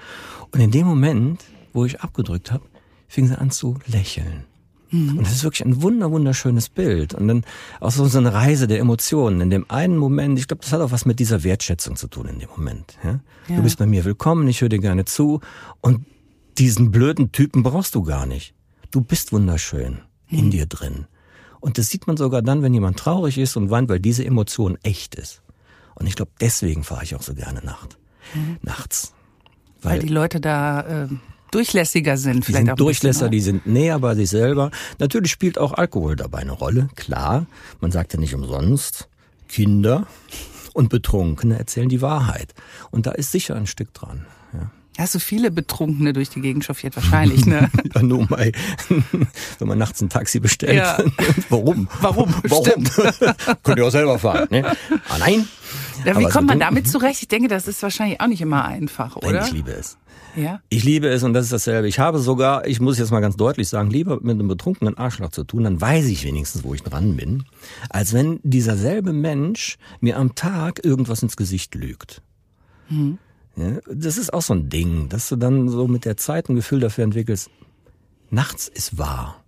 Und 0.51 0.61
in 0.61 0.71
dem 0.71 0.87
Moment, 0.87 1.45
wo 1.73 1.85
ich 1.85 2.01
abgedrückt 2.01 2.51
habe, 2.51 2.65
fing 3.09 3.27
sie 3.29 3.39
an 3.39 3.51
zu 3.51 3.79
lächeln. 3.87 4.45
Und 4.93 5.21
das 5.23 5.33
ist 5.33 5.45
wirklich 5.45 5.65
ein 5.65 5.83
wunder, 5.83 6.11
wunderschönes 6.11 6.69
Bild. 6.69 7.15
Und 7.15 7.29
dann 7.29 7.45
auch 7.81 7.91
so 7.91 8.07
so 8.07 8.19
eine 8.19 8.33
Reise 8.33 8.67
der 8.67 8.79
Emotionen. 8.79 9.41
In 9.41 9.51
dem 9.51 9.69
einen 9.69 9.97
Moment, 9.97 10.39
ich 10.39 10.47
glaube, 10.47 10.63
das 10.63 10.73
hat 10.73 10.81
auch 10.81 10.93
was 10.93 11.07
mit 11.07 11.19
dieser 11.19 11.43
Wertschätzung 11.43 11.97
zu 11.97 12.07
tun 12.07 12.29
in 12.29 12.39
dem 12.39 12.49
Moment. 12.51 12.97
Ja? 13.03 13.21
Ja. 13.49 13.57
Du 13.57 13.63
bist 13.63 13.79
bei 13.79 13.87
mir 13.87 14.05
willkommen, 14.05 14.47
ich 14.49 14.61
höre 14.61 14.69
dir 14.69 14.79
gerne 14.79 15.05
zu. 15.05 15.41
Und 15.81 16.07
diesen 16.59 16.91
blöden 16.91 17.33
Typen 17.33 17.63
brauchst 17.63 17.95
du 17.95 18.03
gar 18.03 18.27
nicht. 18.27 18.55
Du 18.91 19.01
bist 19.01 19.33
wunderschön 19.33 19.99
in 20.29 20.51
dir 20.51 20.67
drin. 20.67 21.07
Und 21.61 21.79
das 21.79 21.89
sieht 21.89 22.07
man 22.07 22.17
sogar 22.17 22.43
dann, 22.43 22.63
wenn 22.63 22.73
jemand 22.75 22.99
traurig 22.99 23.39
ist 23.39 23.57
und 23.57 23.71
weint, 23.71 23.89
weil 23.89 24.01
diese 24.01 24.25
Emotion 24.25 24.79
echt 24.83 25.15
ist. 25.17 25.43
Und 25.95 26.07
ich 26.07 26.15
glaube, 26.15 26.31
deswegen 26.41 26.85
fahre 26.85 27.03
ich 27.05 27.15
auch 27.15 27.23
so 27.23 27.35
gerne 27.35 27.65
Nacht. 27.65 27.99
nachts. 28.63 29.15
Weil 29.83 30.01
die 30.01 30.09
Leute 30.09 30.41
da 30.41 31.05
äh, 31.05 31.09
durchlässiger 31.57 32.19
sind. 32.19 32.47
Die 32.47 32.53
sind 32.53 32.81
oder? 32.81 33.29
die 33.31 33.41
sind 33.41 33.67
näher 33.67 33.99
bei 33.99 34.15
sich 34.15 34.29
selber. 34.29 34.71
Natürlich 34.99 35.31
spielt 35.31 35.59
auch 35.59 35.73
Alkohol 35.73 36.15
dabei 36.15 36.41
eine 36.41 36.53
Rolle, 36.53 36.89
klar. 36.97 37.47
Man 37.81 37.91
sagt 37.91 38.13
ja 38.13 38.21
nicht 38.21 38.35
umsonst, 38.35 39.09
Kinder 39.49 40.07
und 40.75 40.91
Betrunkene 40.91 41.59
erzählen 41.59 41.89
die 41.89 42.03
Wahrheit. 42.03 42.53
Und 42.91 43.07
da 43.07 43.13
ist 43.13 43.33
sicher 43.33 43.57
ein 43.57 43.67
Stück 43.67 43.95
dran. 43.95 44.27
Ja. 44.53 44.71
Hast 44.99 45.15
du 45.15 45.19
viele 45.19 45.51
Betrunkene 45.51 46.13
durch 46.13 46.29
die 46.29 46.43
Gegend 46.43 46.65
chauffiert? 46.65 46.95
Wahrscheinlich, 46.97 47.47
ne? 47.47 47.71
Ja, 47.95 48.03
nur 48.03 48.29
mal, 48.29 48.53
wenn 49.59 49.69
man 49.69 49.79
nachts 49.79 50.03
ein 50.03 50.11
Taxi 50.11 50.41
bestellt. 50.41 50.77
Ja. 50.77 50.99
Warum? 51.49 51.89
Warum? 52.03 52.35
Warum? 52.43 52.85
Könnt 53.63 53.79
ihr 53.79 53.87
auch 53.87 53.91
selber 53.91 54.19
fahren, 54.19 54.49
ne? 54.51 54.77
Ah, 55.09 55.19
nein. 55.19 55.49
Ja, 56.05 56.19
wie 56.19 56.25
kommt 56.25 56.49
man 56.49 56.61
damit 56.61 56.87
zurecht? 56.87 57.23
Ich 57.23 57.29
denke, 57.29 57.49
das 57.49 57.67
ist 57.67 57.83
wahrscheinlich 57.83 58.21
auch 58.21 58.27
nicht 58.27 58.43
immer 58.43 58.65
einfach, 58.67 59.17
Nein, 59.23 59.31
oder? 59.31 59.47
ich 59.47 59.53
liebe 59.53 59.71
es. 59.71 59.97
Ja. 60.37 60.61
Ich 60.69 60.85
liebe 60.85 61.09
es 61.09 61.23
und 61.23 61.33
das 61.33 61.45
ist 61.47 61.53
dasselbe. 61.53 61.89
Ich 61.89 61.99
habe 61.99 62.19
sogar, 62.19 62.67
ich 62.67 62.79
muss 62.81 62.99
jetzt 62.99 63.11
mal 63.11 63.21
ganz 63.21 63.37
deutlich 63.37 63.69
sagen, 63.69 63.91
lieber 63.91 64.17
mit 64.21 64.33
einem 64.33 64.49
betrunkenen 64.49 64.97
Arschloch 64.99 65.31
zu 65.31 65.45
tun, 65.45 65.65
dann 65.65 65.81
weiß 65.81 66.05
ich 66.07 66.25
wenigstens, 66.25 66.63
wo 66.63 66.75
ich 66.75 66.83
dran 66.83 67.17
bin, 67.17 67.45
als 67.89 68.13
wenn 68.13 68.39
dieser 68.43 68.77
selbe 68.77 69.13
Mensch 69.13 69.79
mir 70.01 70.19
am 70.19 70.35
Tag 70.35 70.85
irgendwas 70.85 71.23
ins 71.23 71.37
Gesicht 71.37 71.75
lügt. 71.75 72.21
Ja, 72.91 73.79
das 73.91 74.19
ist 74.19 74.33
auch 74.35 74.43
so 74.43 74.53
ein 74.55 74.69
Ding, 74.69 75.09
dass 75.09 75.29
du 75.29 75.37
dann 75.37 75.69
so 75.69 75.89
mit 75.89 76.05
der 76.05 76.17
Zeit 76.17 76.49
ein 76.49 76.55
Gefühl 76.55 76.81
dafür 76.81 77.05
entwickelst, 77.05 77.51
nachts 78.31 78.69
ist 78.69 78.99
wahr. 78.99 79.43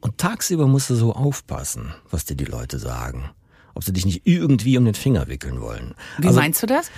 Und 0.00 0.18
tagsüber 0.18 0.66
musst 0.66 0.90
du 0.90 0.94
so 0.94 1.12
aufpassen, 1.12 1.94
was 2.10 2.24
dir 2.24 2.34
die 2.34 2.44
Leute 2.46 2.78
sagen. 2.78 3.30
Ob 3.74 3.84
sie 3.84 3.92
dich 3.92 4.04
nicht 4.04 4.22
irgendwie 4.24 4.76
um 4.78 4.84
den 4.84 4.94
Finger 4.94 5.28
wickeln 5.28 5.60
wollen. 5.60 5.94
Wie 6.18 6.26
Also- 6.26 6.40
meinst 6.40 6.62
du 6.62 6.66
das? 6.66 6.90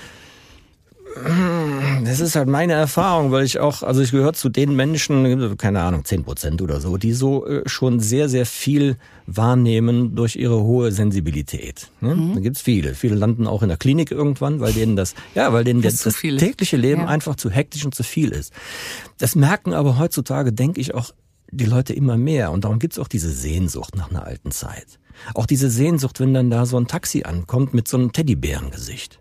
Das 2.05 2.21
ist 2.21 2.35
halt 2.37 2.49
meine 2.49 2.73
Erfahrung, 2.73 3.31
weil 3.31 3.45
ich 3.45 3.59
auch, 3.61 3.83
also 3.83 4.01
ich 4.03 4.11
gehöre 4.11 4.33
zu 4.33 4.49
den 4.49 4.75
Menschen, 4.75 5.57
keine 5.57 5.83
Ahnung, 5.83 6.05
10 6.05 6.25
Prozent 6.25 6.61
oder 6.63 6.81
so, 6.81 6.97
die 6.97 7.13
so 7.13 7.47
äh, 7.47 7.63
schon 7.69 8.01
sehr, 8.01 8.29
sehr 8.29 8.47
viel 8.47 8.97
wahrnehmen 9.27 10.15
durch 10.17 10.37
ihre 10.37 10.63
hohe 10.63 10.93
Sensibilität. 10.93 11.89
Ne? 12.01 12.33
Da 12.35 12.41
gibt's 12.41 12.61
viele. 12.61 12.95
Viele 12.95 13.15
landen 13.15 13.47
auch 13.47 13.63
in 13.63 13.69
der 13.69 13.79
Klinik 13.79 14.11
irgendwann, 14.11 14.61
weil 14.61 14.73
denen 14.73 14.97
das, 14.97 15.15
ja, 15.35 15.53
weil 15.53 15.65
denen 15.65 15.83
Das 15.83 15.99
das, 16.03 16.17
tägliche 16.21 16.77
Leben 16.77 17.03
Ja. 17.03 17.07
einfach 17.09 17.37
zu 17.37 17.49
hektisch 17.51 17.85
und 17.85 17.95
zu 17.95 18.03
viel 18.03 18.31
ist. 18.31 18.53
Das 19.19 19.35
merken 19.37 19.73
aber 19.73 19.99
heutzutage, 19.99 20.53
denke 20.53 20.81
ich, 20.81 20.95
auch 20.95 21.11
die 21.51 21.67
Leute 21.67 21.93
immer 21.95 22.17
mehr. 22.17 22.51
Und 22.51 22.65
darum 22.65 22.79
gibt's 22.79 22.99
auch 22.99 23.09
diese 23.09 23.31
Sehnsucht 23.31 23.97
nach 23.97 24.11
einer 24.11 24.25
alten 24.27 24.51
Zeit. 24.51 24.99
Auch 25.35 25.47
diese 25.47 25.71
Sehnsucht, 25.71 26.19
wenn 26.19 26.35
dann 26.35 26.51
da 26.51 26.67
so 26.67 26.77
ein 26.77 26.89
Taxi 26.89 27.23
ankommt 27.23 27.73
mit 27.73 27.87
so 27.87 27.97
einem 27.97 28.13
Teddybärengesicht. 28.13 29.21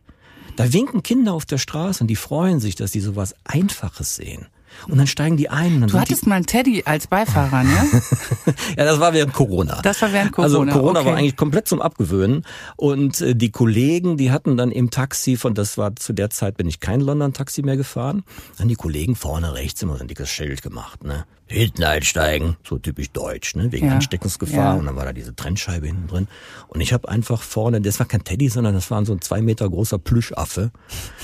Da 0.56 0.72
winken 0.72 1.02
Kinder 1.02 1.34
auf 1.34 1.46
der 1.46 1.58
Straße 1.58 2.04
und 2.04 2.08
die 2.08 2.16
freuen 2.16 2.60
sich, 2.60 2.76
dass 2.76 2.92
die 2.92 3.00
sowas 3.00 3.36
Einfaches 3.44 4.16
sehen. 4.16 4.48
Und 4.88 4.98
dann 4.98 5.08
steigen 5.08 5.38
die 5.38 5.50
ein. 5.50 5.88
du 5.88 6.00
hattest 6.00 6.28
mal 6.28 6.36
einen 6.36 6.46
Teddy 6.46 6.84
als 6.86 7.08
Beifahrer, 7.08 7.64
ne? 7.64 7.72
ja, 8.78 8.86
das 8.86 9.00
war 9.00 9.14
während 9.14 9.34
Corona. 9.34 9.82
Das 9.82 10.02
war 10.02 10.12
während 10.14 10.32
Corona. 10.32 10.60
Also 10.60 10.80
Corona 10.80 11.00
okay. 11.00 11.10
war 11.10 11.18
eigentlich 11.18 11.38
komplett 11.38 11.68
zum 11.68 11.82
Abgewöhnen. 11.82 12.46
Und 12.76 13.22
äh, 13.22 13.36
die 13.36 13.52
Kollegen, 13.52 14.18
die 14.18 14.32
hatten 14.32 14.58
dann 14.58 14.72
im 14.72 14.90
Taxi, 14.92 15.38
von 15.38 15.54
das 15.54 15.78
war 15.78 15.96
zu 15.96 16.14
der 16.14 16.30
Zeit, 16.30 16.58
bin 16.58 16.68
ich 16.68 16.80
kein 16.80 17.02
London-Taxi 17.02 17.62
mehr 17.62 17.78
gefahren, 17.78 18.24
dann 18.58 18.68
die 18.68 18.76
Kollegen 18.76 19.16
vorne 19.16 19.54
rechts 19.54 19.82
immer 19.82 19.96
so 19.96 20.02
ein 20.02 20.08
dickes 20.08 20.30
Schild 20.30 20.62
gemacht, 20.62 21.04
ne? 21.04 21.26
Hinten 21.46 21.84
einsteigen, 21.84 22.56
so 22.68 22.80
typisch 22.80 23.12
deutsch, 23.12 23.56
ne? 23.56 23.72
Wegen 23.72 23.88
Ja. 23.88 23.94
Ansteckungsgefahr. 23.94 24.58
Ja. 24.58 24.74
Und 24.74 24.86
dann 24.86 24.96
war 24.96 25.06
da 25.06 25.14
diese 25.14 25.36
Trennscheibe 25.36 25.86
hinten 25.88 26.08
drin. 26.08 26.28
Und 26.68 26.82
ich 26.82 26.94
habe 26.94 27.10
einfach 27.10 27.42
vorne, 27.42 27.82
das 27.82 28.00
war 28.00 28.08
kein 28.08 28.24
Teddy, 28.24 28.50
sondern 28.50 28.74
das 28.74 28.90
war 28.90 29.06
so 29.06 29.14
ein 29.14 29.22
zwei 29.22 29.42
Meter 29.42 29.70
großer 29.70 30.00
Plüschaffe. 30.00 30.72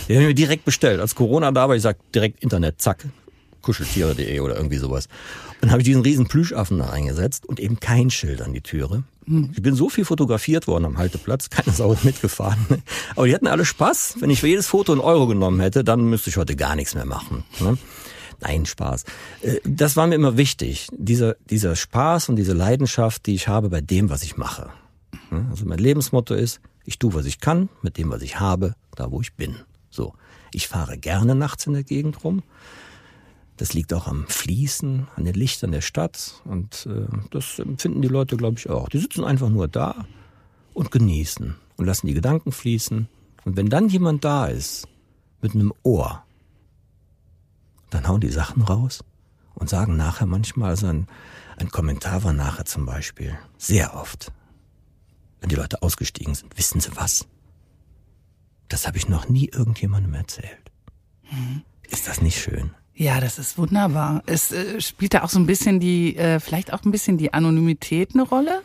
Den 0.08 0.18
habe 0.18 0.24
ich 0.24 0.27
mir 0.27 0.34
direkt 0.36 0.65
bestellt. 0.65 1.00
Als 1.00 1.15
Corona 1.15 1.51
da 1.51 1.70
war, 1.70 1.75
ich 1.75 1.82
sag 1.82 1.98
direkt 2.12 2.44
Internet, 2.44 2.82
zack, 2.82 3.06
kuscheltiere.de 3.61 4.39
oder 4.39 4.55
irgendwie 4.55 4.77
sowas. 4.77 5.07
Und 5.55 5.63
dann 5.63 5.71
habe 5.71 5.81
ich 5.81 5.85
diesen 5.85 6.01
riesen 6.01 6.27
Plüschaffen 6.27 6.79
da 6.79 6.89
eingesetzt 6.89 7.45
und 7.45 7.59
eben 7.59 7.79
kein 7.79 8.09
Schild 8.09 8.41
an 8.41 8.53
die 8.53 8.61
Türe. 8.61 9.03
Ich 9.51 9.61
bin 9.61 9.75
so 9.75 9.89
viel 9.89 10.05
fotografiert 10.05 10.65
worden 10.65 10.85
am 10.85 10.97
Halteplatz, 10.97 11.49
keine 11.51 11.71
Sau 11.71 11.93
ist 11.93 12.03
mitgefahren. 12.03 12.57
Aber 13.15 13.27
die 13.27 13.35
hatten 13.35 13.45
alle 13.47 13.63
Spaß. 13.65 14.15
Wenn 14.19 14.31
ich 14.31 14.39
für 14.39 14.47
jedes 14.47 14.65
Foto 14.65 14.91
einen 14.91 15.01
Euro 15.01 15.27
genommen 15.27 15.59
hätte, 15.59 15.83
dann 15.83 16.09
müsste 16.09 16.31
ich 16.31 16.37
heute 16.37 16.55
gar 16.55 16.75
nichts 16.75 16.95
mehr 16.95 17.05
machen. 17.05 17.43
Ne? 17.59 17.77
Nein, 18.41 18.65
Spaß. 18.65 19.03
Äh, 19.41 19.59
Das 19.65 19.95
war 19.95 20.07
mir 20.07 20.15
immer 20.15 20.37
wichtig. 20.37 20.87
Dieser, 20.93 21.35
dieser 21.49 21.75
Spaß 21.75 22.29
und 22.29 22.37
diese 22.37 22.53
Leidenschaft, 22.53 23.25
die 23.27 23.35
ich 23.35 23.47
habe 23.47 23.69
bei 23.69 23.81
dem, 23.81 24.09
was 24.09 24.23
ich 24.23 24.35
mache. 24.37 24.69
Ne? 25.29 25.45
Also 25.51 25.65
mein 25.65 25.79
Lebensmotto 25.79 26.33
ist, 26.33 26.59
ich 26.85 26.97
tue, 26.97 27.13
was 27.13 27.25
ich 27.25 27.39
kann, 27.39 27.69
mit 27.83 27.97
dem, 27.97 28.09
was 28.09 28.23
ich 28.23 28.39
habe, 28.39 28.73
da, 28.95 29.11
wo 29.11 29.21
ich 29.21 29.33
bin. 29.33 29.57
So. 29.91 30.13
Ich 30.53 30.67
fahre 30.67 30.97
gerne 30.97 31.35
nachts 31.35 31.67
in 31.67 31.73
der 31.73 31.83
Gegend 31.83 32.23
rum. 32.23 32.41
Das 33.59 33.73
liegt 33.73 33.93
auch 33.93 34.07
am 34.07 34.25
Fließen, 34.25 35.09
an 35.17 35.25
den 35.25 35.33
Lichtern 35.33 35.73
der 35.73 35.81
Stadt. 35.81 36.41
Und 36.45 36.85
äh, 36.85 37.07
das 37.29 37.59
empfinden 37.59 38.01
die 38.01 38.07
Leute, 38.07 38.37
glaube 38.37 38.57
ich, 38.57 38.69
auch. 38.69 38.87
Die 38.87 38.99
sitzen 38.99 39.25
einfach 39.25 39.49
nur 39.49 39.67
da 39.67 40.07
und 40.73 40.91
genießen 40.91 41.55
und 41.75 41.85
lassen 41.85 42.07
die 42.07 42.13
Gedanken 42.13 42.53
fließen. 42.53 43.09
Und 43.43 43.57
wenn 43.57 43.67
dann 43.67 43.89
jemand 43.89 44.23
da 44.23 44.47
ist 44.47 44.87
mit 45.41 45.55
einem 45.55 45.73
Ohr, 45.83 46.23
dann 47.89 48.07
hauen 48.07 48.21
die 48.21 48.29
Sachen 48.29 48.61
raus 48.61 49.03
und 49.55 49.69
sagen 49.69 49.97
nachher 49.97 50.25
manchmal, 50.25 50.69
also 50.69 50.87
ein, 50.87 51.07
ein 51.57 51.69
Kommentar 51.69 52.23
war 52.23 52.31
nachher 52.31 52.63
zum 52.63 52.85
Beispiel, 52.85 53.37
sehr 53.57 53.93
oft, 53.93 54.31
wenn 55.41 55.49
die 55.49 55.57
Leute 55.57 55.81
ausgestiegen 55.81 56.33
sind, 56.33 56.57
wissen 56.57 56.79
sie 56.79 56.95
was? 56.95 57.27
Das 58.69 58.87
habe 58.87 58.97
ich 58.97 59.09
noch 59.09 59.27
nie 59.27 59.49
irgendjemandem 59.49 60.13
erzählt. 60.13 60.71
Ist 61.89 62.07
das 62.07 62.21
nicht 62.21 62.39
schön? 62.41 62.71
Ja, 63.00 63.22
das 63.22 63.39
ist 63.39 63.58
wunderbar. 63.58 64.24
Es 64.25 64.51
äh, 64.51 64.82
spielt 64.82 65.13
da 65.13 65.24
auch 65.24 65.29
so 65.29 65.39
ein 65.39 65.46
bisschen 65.46 65.79
die, 65.79 66.18
äh, 66.18 66.41
vielleicht 66.41 66.74
auch 66.74 66.84
ein 66.84 66.91
bisschen 66.91 67.18
die 67.18 67.34
Anonymität 67.34 68.10
eine 68.13 68.24
Rolle. 68.24 68.62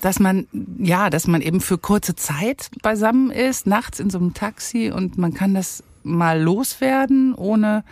Dass 0.00 0.18
man, 0.18 0.46
ja, 0.78 1.10
dass 1.10 1.26
man 1.26 1.42
eben 1.42 1.60
für 1.60 1.76
kurze 1.76 2.14
Zeit 2.14 2.70
beisammen 2.80 3.30
ist, 3.30 3.66
nachts 3.66 4.00
in 4.00 4.08
so 4.08 4.16
einem 4.16 4.32
Taxi 4.32 4.90
und 4.90 5.18
man 5.18 5.34
kann 5.34 5.52
das 5.52 5.84
mal 6.02 6.40
loswerden, 6.40 7.34
ohne, 7.34 7.84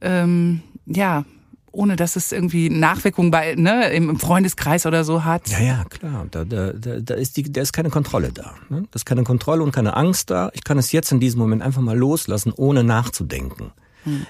ähm, 0.00 0.62
ja, 0.86 1.24
ohne 1.70 1.94
dass 1.94 2.16
es 2.16 2.32
irgendwie 2.32 2.68
Nachwirkungen 2.68 3.30
bei, 3.30 3.54
ne, 3.54 3.88
im 3.90 4.18
Freundeskreis 4.18 4.84
oder 4.84 5.04
so 5.04 5.24
hat. 5.24 5.48
Ja, 5.48 5.60
ja, 5.60 5.84
klar. 5.84 6.26
Da, 6.28 6.44
da, 6.44 6.72
da, 6.72 7.14
ist 7.14 7.36
die, 7.36 7.44
da 7.44 7.60
ist 7.60 7.72
keine 7.72 7.90
Kontrolle 7.90 8.32
da. 8.32 8.54
Ne? 8.68 8.82
Da 8.90 8.96
ist 8.96 9.06
keine 9.06 9.22
Kontrolle 9.22 9.62
und 9.62 9.70
keine 9.70 9.96
Angst 9.96 10.30
da. 10.30 10.50
Ich 10.54 10.64
kann 10.64 10.76
es 10.76 10.90
jetzt 10.90 11.12
in 11.12 11.20
diesem 11.20 11.38
Moment 11.38 11.62
einfach 11.62 11.82
mal 11.82 11.96
loslassen, 11.96 12.52
ohne 12.56 12.82
nachzudenken. 12.82 13.70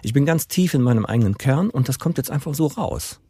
Ich 0.02 0.12
bin 0.12 0.26
ganz 0.26 0.48
tief 0.48 0.74
in 0.74 0.82
meinem 0.82 1.06
eigenen 1.06 1.38
Kern 1.38 1.70
und 1.70 1.88
das 1.88 1.98
kommt 1.98 2.18
jetzt 2.18 2.30
einfach 2.30 2.54
so 2.54 2.66
raus. 2.66 3.20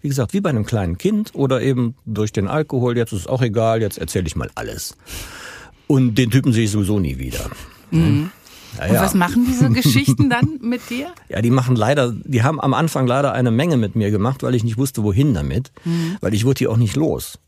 Wie 0.00 0.08
gesagt, 0.08 0.34
wie 0.34 0.40
bei 0.40 0.50
einem 0.50 0.66
kleinen 0.66 0.98
Kind 0.98 1.30
oder 1.34 1.62
eben 1.62 1.94
durch 2.04 2.32
den 2.32 2.46
Alkohol, 2.46 2.96
jetzt 2.96 3.12
ist 3.12 3.20
es 3.20 3.26
auch 3.26 3.40
egal, 3.40 3.80
jetzt 3.80 3.98
erzähle 3.98 4.26
ich 4.26 4.36
mal 4.36 4.50
alles. 4.54 4.96
Und 5.86 6.16
den 6.16 6.30
Typen 6.30 6.52
sehe 6.52 6.64
ich 6.64 6.70
sowieso 6.70 6.98
nie 6.98 7.18
wieder. 7.18 7.50
Ja, 7.90 7.98
Und 8.88 8.94
ja. 8.94 9.02
was 9.02 9.14
machen 9.14 9.46
diese 9.46 9.70
Geschichten 9.82 10.28
dann 10.28 10.58
mit 10.60 10.90
dir? 10.90 11.08
Ja, 11.28 11.40
die 11.40 11.50
machen 11.50 11.76
leider, 11.76 12.12
die 12.12 12.42
haben 12.42 12.60
am 12.60 12.74
Anfang 12.74 13.06
leider 13.06 13.32
eine 13.32 13.50
Menge 13.50 13.76
mit 13.76 13.94
mir 13.94 14.10
gemacht, 14.10 14.42
weil 14.42 14.54
ich 14.54 14.64
nicht 14.64 14.78
wusste, 14.78 15.02
wohin 15.04 15.32
damit, 15.32 15.72
weil 16.20 16.34
ich 16.34 16.44
wurde 16.44 16.58
die 16.58 16.68
auch 16.68 16.76
nicht 16.76 16.96
los. 16.96 17.38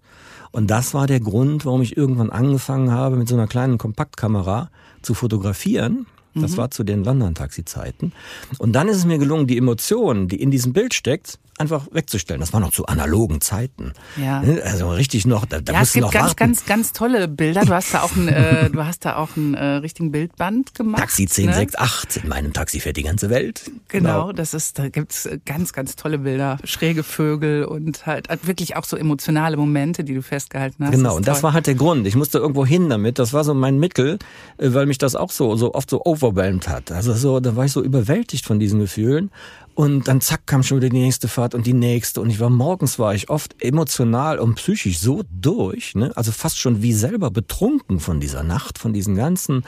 Und 0.53 0.69
das 0.69 0.95
war 0.95 1.07
der 1.07 1.21
Grund, 1.21 1.67
warum 1.67 1.83
ich 1.83 1.97
irgendwann 1.97 2.31
angefangen 2.31 2.91
habe, 2.91 3.17
mit 3.17 3.29
so 3.29 3.35
einer 3.35 3.47
kleinen 3.49 3.77
Kompaktkamera 3.77 4.71
zu 5.03 5.13
fotografieren. 5.13 6.07
Das 6.43 6.57
war 6.57 6.71
zu 6.71 6.85
den 6.85 7.05
London-Taxi-Zeiten. 7.05 8.13
Und 8.59 8.73
dann 8.73 8.89
ist 8.89 8.99
es 8.99 9.05
mir 9.05 9.19
gelungen, 9.19 9.47
die 9.47 9.57
Emotionen, 9.57 10.29
die 10.29 10.41
in 10.41 10.51
diesem 10.51 10.73
Bild 10.73 10.95
steckt, 10.95 11.39
einfach 11.59 11.87
wegzustellen. 11.91 12.41
Das 12.41 12.53
war 12.53 12.61
noch 12.61 12.73
zu 12.73 12.87
analogen 12.87 13.41
Zeiten. 13.41 13.93
Ja. 14.17 14.43
Also 14.65 14.91
richtig 14.91 15.27
noch, 15.27 15.47
da, 15.47 15.61
da 15.61 15.73
Ja, 15.73 15.81
es 15.81 15.95
musst 15.95 15.95
du 15.95 15.99
gibt 16.01 16.05
noch 16.07 16.13
ganz, 16.13 16.25
warten. 16.29 16.37
ganz, 16.37 16.67
ganz 16.67 16.93
tolle 16.93 17.29
Bilder. 17.29 17.65
Du 17.65 17.73
hast 17.73 17.95
da 17.95 18.03
auch 18.03 18.15
ein, 18.15 18.29
äh, 18.29 18.71
du 18.71 18.85
hast 18.85 19.05
da 19.05 19.17
auch 19.17 19.37
einen 19.37 19.55
äh, 19.55 19.65
richtigen 19.77 20.13
Bildband 20.13 20.75
gemacht. 20.75 21.01
Taxi 21.01 21.23
ne? 21.23 21.53
1068, 21.55 22.23
in 22.25 22.29
meinem 22.29 22.53
Taxi 22.53 22.81
fährt 22.81 22.97
die 22.97 23.03
ganze 23.03 23.31
Welt. 23.31 23.71
Genau, 23.89 24.33
das 24.33 24.55
ist, 24.55 24.79
da 24.79 24.89
gibt's 24.89 25.27
äh, 25.27 25.39
ganz, 25.45 25.73
ganz 25.73 25.97
tolle 25.97 26.19
Bilder. 26.19 26.59
Schräge 26.65 27.03
Vögel 27.03 27.65
und 27.65 28.07
halt 28.07 28.29
halt 28.29 28.47
wirklich 28.47 28.77
auch 28.77 28.85
so 28.85 28.97
emotionale 28.97 29.57
Momente, 29.57 30.05
die 30.05 30.15
du 30.15 30.23
festgehalten 30.23 30.85
hast. 30.85 30.93
Genau, 30.93 31.11
ist 31.11 31.17
und 31.17 31.29
das 31.29 31.43
war 31.43 31.53
halt 31.53 31.67
der 31.67 31.75
Grund. 31.75 32.07
Ich 32.07 32.17
musste 32.17 32.39
irgendwo 32.39 32.67
hin 32.67 32.89
damit. 32.89 33.19
Das 33.19 33.33
war 33.33 33.45
so 33.45 33.55
mein 33.55 33.79
Mittel, 33.79 34.19
äh, 34.59 34.73
weil 34.73 34.87
mich 34.87 34.99
das 34.99 35.17
auch 35.17 35.31
so, 35.31 35.57
so 35.57 35.75
oft 35.75 35.91
so 35.91 36.03
overwhelmed 36.05 36.69
hat. 36.69 36.93
Also 36.93 37.15
so, 37.15 37.41
da 37.41 37.57
war 37.57 37.65
ich 37.65 37.73
so 37.73 37.83
überwältigt 37.83 38.45
von 38.45 38.59
diesen 38.59 38.81
Gefühlen. 38.81 39.31
Und 39.77 40.09
dann 40.09 40.23
zack 40.23 40.47
kam 40.47 40.63
schon 40.63 40.79
wieder 40.79 40.89
die 40.89 40.99
nächste 40.99 41.29
Fahrt 41.29 41.55
und 41.55 41.67
die 41.67 41.75
nächste. 41.75 42.23
Und 42.23 42.31
ich 42.31 42.41
war 42.41 42.49
morgens 42.49 42.99
war 42.99 43.15
ich 43.15 43.29
oft 43.29 43.63
emotional 43.63 44.39
und 44.39 44.55
psychisch 44.55 44.99
so 44.99 45.23
durch, 45.31 45.95
ne? 45.95 46.17
also 46.17 46.33
fast 46.33 46.59
schon 46.59 46.81
wie 46.81 46.95
selber 46.95 47.31
betrunken 47.31 48.01
von 48.01 48.19
dieser 48.19 48.43
Nacht, 48.43 48.79
von 48.79 48.95
diesen 48.95 49.17
ganzen 49.17 49.65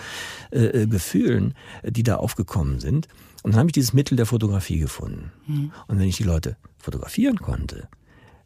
äh, 0.50 0.65
äh, 0.65 0.87
Gefühlen, 0.87 1.53
äh, 1.83 1.93
die 1.93 2.05
da 2.05 2.17
aufgekommen 2.17 2.81
sind. 2.81 3.07
Und 3.43 3.53
dann 3.53 3.59
habe 3.59 3.69
ich 3.69 3.75
dieses 3.75 3.93
Mittel 3.93 4.17
der 4.17 4.25
Fotografie 4.25 4.79
gefunden. 4.79 5.31
Und 5.88 5.99
wenn 5.99 6.09
ich 6.09 6.17
die 6.17 6.25
Leute 6.25 6.57
fotografieren 6.79 7.38
konnte, 7.38 7.88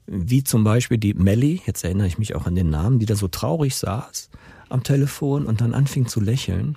wie 0.08 0.42
zum 0.42 0.64
Beispiel 0.64 0.98
die 0.98 1.14
Melly, 1.14 1.62
jetzt 1.64 1.84
erinnere 1.84 2.08
ich 2.08 2.18
mich 2.18 2.34
auch 2.34 2.46
an 2.46 2.56
den 2.56 2.70
Namen, 2.70 2.98
die 2.98 3.06
da 3.06 3.14
so 3.14 3.28
traurig 3.28 3.76
saß 3.76 4.30
am 4.68 4.82
Telefon 4.82 5.46
und 5.46 5.60
dann 5.60 5.74
anfing 5.74 6.08
zu 6.08 6.18
lächeln. 6.18 6.76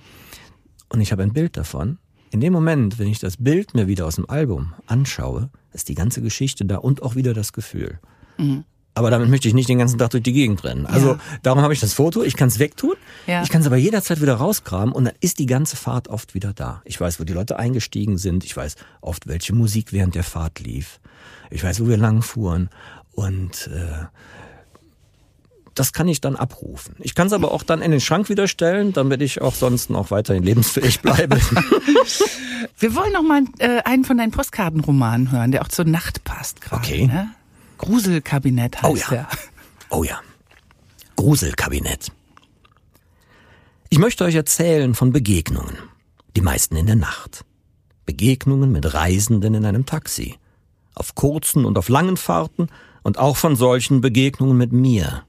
Und 0.90 1.00
ich 1.00 1.10
habe 1.10 1.24
ein 1.24 1.32
Bild 1.32 1.56
davon. 1.56 1.98
In 2.36 2.40
dem 2.40 2.52
Moment, 2.52 2.98
wenn 2.98 3.06
ich 3.08 3.18
das 3.18 3.38
Bild 3.38 3.72
mir 3.72 3.86
wieder 3.86 4.04
aus 4.04 4.16
dem 4.16 4.28
Album 4.28 4.74
anschaue, 4.86 5.48
ist 5.72 5.88
die 5.88 5.94
ganze 5.94 6.20
Geschichte 6.20 6.66
da 6.66 6.76
und 6.76 7.00
auch 7.02 7.14
wieder 7.14 7.32
das 7.32 7.54
Gefühl. 7.54 7.98
Aber 8.92 9.10
damit 9.10 9.30
möchte 9.30 9.48
ich 9.48 9.54
nicht 9.54 9.70
den 9.70 9.78
ganzen 9.78 9.96
Tag 9.96 10.10
durch 10.10 10.22
die 10.22 10.34
Gegend 10.34 10.62
rennen. 10.62 10.84
Also 10.84 11.12
Ja. 11.12 11.18
darum 11.42 11.62
habe 11.62 11.72
ich 11.72 11.80
das 11.80 11.94
Foto. 11.94 12.22
Ich 12.22 12.36
kann 12.36 12.48
es 12.48 12.58
wegtun. 12.58 12.92
Ja. 13.26 13.42
Ich 13.42 13.48
kann 13.48 13.62
es 13.62 13.66
aber 13.66 13.78
jederzeit 13.78 14.20
wieder 14.20 14.34
rausgraben 14.34 14.92
und 14.92 15.04
dann 15.06 15.14
ist 15.20 15.38
die 15.38 15.46
ganze 15.46 15.76
Fahrt 15.78 16.08
oft 16.08 16.34
wieder 16.34 16.52
da. 16.52 16.82
Ich 16.84 17.00
weiß, 17.00 17.18
wo 17.18 17.24
die 17.24 17.32
Leute 17.32 17.58
eingestiegen 17.58 18.18
sind. 18.18 18.44
Ich 18.44 18.54
weiß 18.54 18.76
oft, 19.00 19.26
welche 19.26 19.54
Musik 19.54 19.94
während 19.94 20.14
der 20.14 20.24
Fahrt 20.24 20.60
lief. 20.60 21.00
Ich 21.50 21.64
weiß, 21.64 21.80
wo 21.80 21.88
wir 21.88 21.96
lang 21.96 22.20
fuhren. 22.20 22.68
Und 23.12 23.70
äh, 23.72 24.04
das 25.76 25.92
kann 25.92 26.08
ich 26.08 26.20
dann 26.20 26.36
abrufen. 26.36 26.96
Ich 26.98 27.14
kann 27.14 27.28
es 27.28 27.32
aber 27.32 27.52
auch 27.52 27.62
dann 27.62 27.82
in 27.82 27.90
den 27.90 28.00
Schrank 28.00 28.28
wieder 28.28 28.48
stellen, 28.48 28.92
damit 28.92 29.22
ich 29.22 29.40
auch 29.42 29.54
sonst 29.54 29.90
noch 29.90 30.10
weiterhin 30.10 30.42
lebensfähig 30.42 31.00
bleibe. 31.00 31.38
Wir 32.78 32.94
wollen 32.94 33.12
noch 33.12 33.22
mal 33.22 33.42
äh, 33.58 33.82
einen 33.84 34.04
von 34.04 34.18
deinen 34.18 34.32
Postkartenromanen 34.32 35.30
hören, 35.30 35.52
der 35.52 35.62
auch 35.62 35.68
zur 35.68 35.84
Nacht 35.84 36.24
passt 36.24 36.60
gerade. 36.60 36.82
Okay. 36.82 37.06
Ne? 37.06 37.30
Gruselkabinett 37.78 38.82
heißt 38.82 38.92
Oh 38.92 38.96
ja. 38.96 39.08
der. 39.10 39.28
Oh 39.90 40.02
ja. 40.02 40.20
Gruselkabinett. 41.16 42.10
Ich 43.88 43.98
möchte 43.98 44.24
euch 44.24 44.34
erzählen 44.34 44.94
von 44.94 45.12
Begegnungen. 45.12 45.76
Die 46.36 46.40
meisten 46.40 46.76
in 46.76 46.86
der 46.86 46.96
Nacht. 46.96 47.44
Begegnungen 48.04 48.72
mit 48.72 48.94
Reisenden 48.94 49.54
in 49.54 49.64
einem 49.64 49.86
Taxi. 49.86 50.36
Auf 50.94 51.14
kurzen 51.14 51.64
und 51.64 51.76
auf 51.78 51.88
langen 51.88 52.16
Fahrten 52.16 52.68
und 53.02 53.18
auch 53.18 53.36
von 53.36 53.56
solchen 53.56 54.00
Begegnungen 54.00 54.56
mit 54.56 54.72
mir. 54.72 55.22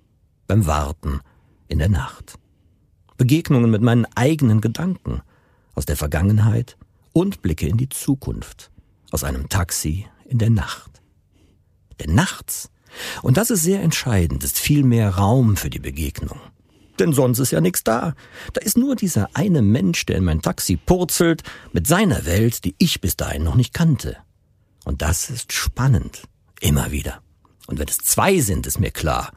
Beim 0.47 0.65
Warten 0.65 1.19
in 1.67 1.79
der 1.79 1.89
Nacht. 1.89 2.35
Begegnungen 3.17 3.69
mit 3.69 3.81
meinen 3.81 4.05
eigenen 4.15 4.61
Gedanken. 4.61 5.21
Aus 5.75 5.85
der 5.85 5.97
Vergangenheit 5.97 6.77
und 7.13 7.41
Blicke 7.41 7.67
in 7.67 7.77
die 7.77 7.89
Zukunft. 7.89 8.71
Aus 9.11 9.23
einem 9.23 9.49
Taxi 9.49 10.07
in 10.25 10.37
der 10.37 10.49
Nacht. 10.49 11.01
Denn 11.99 12.15
nachts, 12.15 12.69
und 13.21 13.37
das 13.37 13.49
ist 13.49 13.63
sehr 13.63 13.81
entscheidend, 13.81 14.43
ist 14.43 14.57
viel 14.57 14.83
mehr 14.83 15.09
Raum 15.15 15.57
für 15.57 15.69
die 15.69 15.79
Begegnung. 15.79 16.39
Denn 16.99 17.13
sonst 17.13 17.39
ist 17.39 17.51
ja 17.51 17.61
nichts 17.61 17.83
da. 17.83 18.15
Da 18.53 18.61
ist 18.61 18.77
nur 18.77 18.95
dieser 18.95 19.29
eine 19.33 19.61
Mensch, 19.61 20.05
der 20.05 20.17
in 20.17 20.23
mein 20.23 20.41
Taxi 20.41 20.77
purzelt, 20.77 21.43
mit 21.73 21.87
seiner 21.87 22.25
Welt, 22.25 22.63
die 22.65 22.75
ich 22.77 23.01
bis 23.01 23.17
dahin 23.17 23.43
noch 23.43 23.55
nicht 23.55 23.73
kannte. 23.73 24.17
Und 24.85 25.01
das 25.01 25.29
ist 25.29 25.53
spannend. 25.53 26.23
Immer 26.59 26.91
wieder. 26.91 27.21
Und 27.67 27.77
wenn 27.79 27.87
es 27.87 27.97
zwei 27.97 28.39
sind, 28.39 28.65
ist 28.65 28.79
mir 28.79 28.91
klar, 28.91 29.31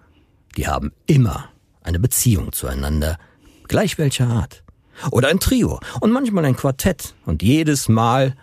die 0.57 0.67
haben 0.67 0.93
immer 1.07 1.49
eine 1.83 1.99
Beziehung 1.99 2.53
zueinander, 2.53 3.19
gleich 3.69 3.99
welcher 3.99 4.29
Art. 4.29 4.63
Oder 5.11 5.29
ein 5.29 5.41
Trio 5.41 5.81
und 6.01 6.13
manchmal 6.13 6.45
ein 6.45 6.57
Quartett 6.57 7.15
und 7.25 7.43
jedes 7.43 7.89
Mal, 7.89 8.37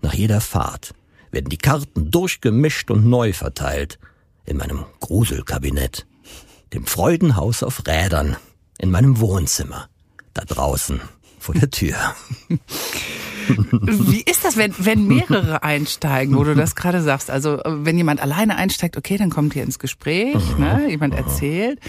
nach 0.00 0.14
jeder 0.14 0.40
Fahrt, 0.40 0.94
werden 1.32 1.48
die 1.48 1.58
Karten 1.58 2.10
durchgemischt 2.10 2.90
und 2.90 3.06
neu 3.06 3.32
verteilt. 3.32 3.98
In 4.44 4.58
meinem 4.58 4.84
Gruselkabinett. 5.00 6.06
Dem 6.72 6.86
Freudenhaus 6.86 7.62
auf 7.62 7.86
Rädern. 7.86 8.36
In 8.78 8.90
meinem 8.90 9.18
Wohnzimmer. 9.20 9.88
Da 10.34 10.44
draußen. 10.44 11.00
Vor 11.38 11.54
der 11.54 11.70
Tür. 11.70 11.96
Wie 13.48 14.22
ist 14.22 14.44
das, 14.44 14.56
wenn, 14.56 14.74
wenn 14.78 15.06
mehrere 15.06 15.62
einsteigen, 15.62 16.36
wo 16.36 16.44
du 16.44 16.54
das 16.54 16.74
gerade 16.74 17.02
sagst? 17.02 17.30
Also 17.30 17.60
wenn 17.64 17.96
jemand 17.96 18.20
alleine 18.20 18.56
einsteigt, 18.56 18.96
okay, 18.96 19.16
dann 19.16 19.30
kommt 19.30 19.54
ihr 19.56 19.62
ins 19.62 19.78
Gespräch, 19.78 20.58
ne? 20.58 20.86
jemand 20.88 21.14
erzählt. 21.14 21.80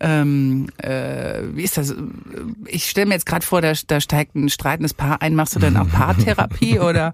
Ähm, 0.00 0.68
äh, 0.78 1.42
wie 1.54 1.62
ist 1.62 1.76
das? 1.76 1.94
Ich 2.66 2.88
stelle 2.90 3.06
mir 3.06 3.14
jetzt 3.14 3.26
gerade 3.26 3.44
vor, 3.44 3.60
da, 3.60 3.72
da 3.86 4.00
steigt 4.00 4.34
ein 4.34 4.48
streitendes 4.48 4.94
Paar 4.94 5.22
ein. 5.22 5.34
Machst 5.34 5.54
du 5.54 5.60
dann 5.60 5.76
auch 5.76 5.88
Paartherapie 5.88 6.78
oder? 6.80 7.12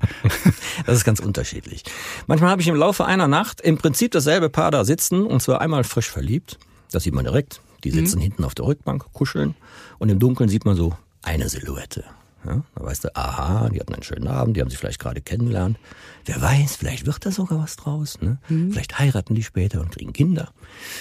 Das 0.86 0.96
ist 0.96 1.04
ganz 1.04 1.20
unterschiedlich. 1.20 1.84
Manchmal 2.26 2.50
habe 2.50 2.62
ich 2.62 2.68
im 2.68 2.76
Laufe 2.76 3.04
einer 3.04 3.28
Nacht 3.28 3.60
im 3.60 3.78
Prinzip 3.78 4.12
dasselbe 4.12 4.48
Paar 4.48 4.70
da 4.70 4.84
sitzen 4.84 5.24
und 5.24 5.40
zwar 5.40 5.60
einmal 5.60 5.84
frisch 5.84 6.10
verliebt. 6.10 6.58
Das 6.92 7.04
sieht 7.04 7.14
man 7.14 7.24
direkt. 7.24 7.60
Die 7.84 7.90
sitzen 7.90 8.18
mhm. 8.18 8.22
hinten 8.22 8.44
auf 8.44 8.54
der 8.54 8.66
Rückbank, 8.66 9.06
kuscheln 9.12 9.54
und 9.98 10.08
im 10.08 10.18
Dunkeln 10.18 10.48
sieht 10.48 10.64
man 10.64 10.76
so 10.76 10.94
eine 11.22 11.48
Silhouette. 11.48 12.04
Ja, 12.46 12.62
da 12.74 12.84
weißt 12.84 13.04
du, 13.04 13.16
aha, 13.16 13.68
die 13.68 13.80
hatten 13.80 13.92
einen 13.92 14.02
schönen 14.02 14.28
Abend, 14.28 14.56
die 14.56 14.62
haben 14.62 14.70
sich 14.70 14.78
vielleicht 14.78 14.98
gerade 14.98 15.20
kennengelernt. 15.20 15.78
Wer 16.24 16.40
weiß, 16.40 16.76
vielleicht 16.76 17.06
wird 17.06 17.24
da 17.26 17.30
sogar 17.30 17.58
was 17.58 17.76
draus. 17.76 18.20
Ne? 18.20 18.38
Mhm. 18.48 18.72
Vielleicht 18.72 18.98
heiraten 18.98 19.34
die 19.34 19.42
später 19.42 19.80
und 19.80 19.90
kriegen 19.90 20.12
Kinder. 20.12 20.52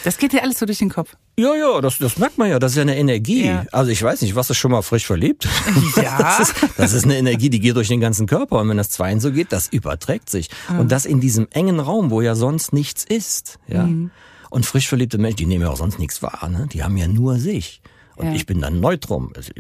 Das 0.04 0.18
geht 0.18 0.34
dir 0.34 0.44
alles 0.44 0.60
so 0.60 0.66
durch 0.66 0.80
den 0.80 0.90
Kopf. 0.90 1.16
Ja, 1.38 1.56
ja, 1.56 1.80
das, 1.80 1.98
das 1.98 2.18
merkt 2.18 2.38
man 2.38 2.50
ja. 2.50 2.60
Das 2.60 2.74
ist 2.74 2.76
ja 2.76 2.82
eine 2.82 2.98
Energie. 2.98 3.46
Ja. 3.46 3.66
Also 3.72 3.92
ich 3.92 4.02
weiß 4.04 4.22
nicht, 4.22 4.36
was 4.36 4.50
ist 4.50 4.58
schon 4.58 4.72
mal 4.72 4.82
frisch 4.82 5.06
verliebt? 5.06 5.48
Ja. 5.96 6.18
Das 6.20 6.40
ist, 6.40 6.56
das 6.78 6.94
ist 6.94 7.06
eine 7.06 7.18
Energie, 7.18 7.50
die 7.50 7.60
geht 7.60 7.76
durch 7.76 7.88
den 7.88 8.00
ganzen 8.00 8.28
Körper. 8.28 8.60
Und 8.60 8.70
wenn 8.70 8.78
das 8.78 8.90
Zweien 8.90 9.20
so 9.20 9.32
geht, 9.32 9.52
das 9.52 9.68
überträgt 9.68 10.30
sich. 10.30 10.50
Mhm. 10.70 10.80
Und 10.80 10.92
das 10.92 11.06
in 11.06 11.22
diesem 11.22 11.48
engen 11.52 11.80
Raum, 11.80 12.12
wo 12.12 12.22
ja 12.22 12.36
sonst 12.36 12.74
nichts 12.74 13.04
ist. 13.04 13.60
Ja. 13.68 13.84
Mhm. 13.84 14.12
Und 14.50 14.66
frisch 14.66 14.88
verliebte 14.88 15.18
Menschen, 15.18 15.38
die 15.38 15.46
nehmen 15.46 15.64
ja 15.64 15.70
auch 15.70 15.78
sonst 15.78 16.00
nichts 16.00 16.22
wahr. 16.22 16.50
Ne? 16.50 16.68
Die 16.72 16.84
haben 16.84 16.98
ja 16.98 17.08
nur 17.08 17.38
sich. 17.38 17.82
Und 18.20 18.28
ja. 18.28 18.34
ich 18.34 18.46
bin 18.46 18.60
dann 18.60 18.82
Neutrum. 18.82 19.32
Also 19.34 19.54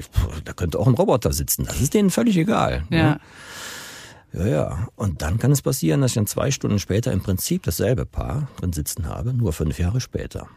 da 0.43 0.51
könnte 0.51 0.79
auch 0.79 0.87
ein 0.87 0.93
Roboter 0.93 1.31
sitzen. 1.31 1.65
Das 1.65 1.79
ist 1.79 1.93
denen 1.93 2.09
völlig 2.09 2.35
egal. 2.35 2.83
Ne? 2.89 2.97
Ja. 2.97 3.19
Ja, 4.33 4.47
ja. 4.47 4.87
Und 4.97 5.21
dann 5.21 5.39
kann 5.39 5.51
es 5.51 5.61
passieren, 5.61 6.01
dass 6.01 6.11
ich 6.11 6.15
dann 6.15 6.27
zwei 6.27 6.51
Stunden 6.51 6.77
später 6.77 7.13
im 7.13 7.21
Prinzip 7.21 7.63
dasselbe 7.63 8.05
Paar 8.05 8.49
drin 8.59 8.73
sitzen 8.73 9.07
habe, 9.07 9.33
nur 9.33 9.53
fünf 9.53 9.79
Jahre 9.79 10.01
später. 10.01 10.47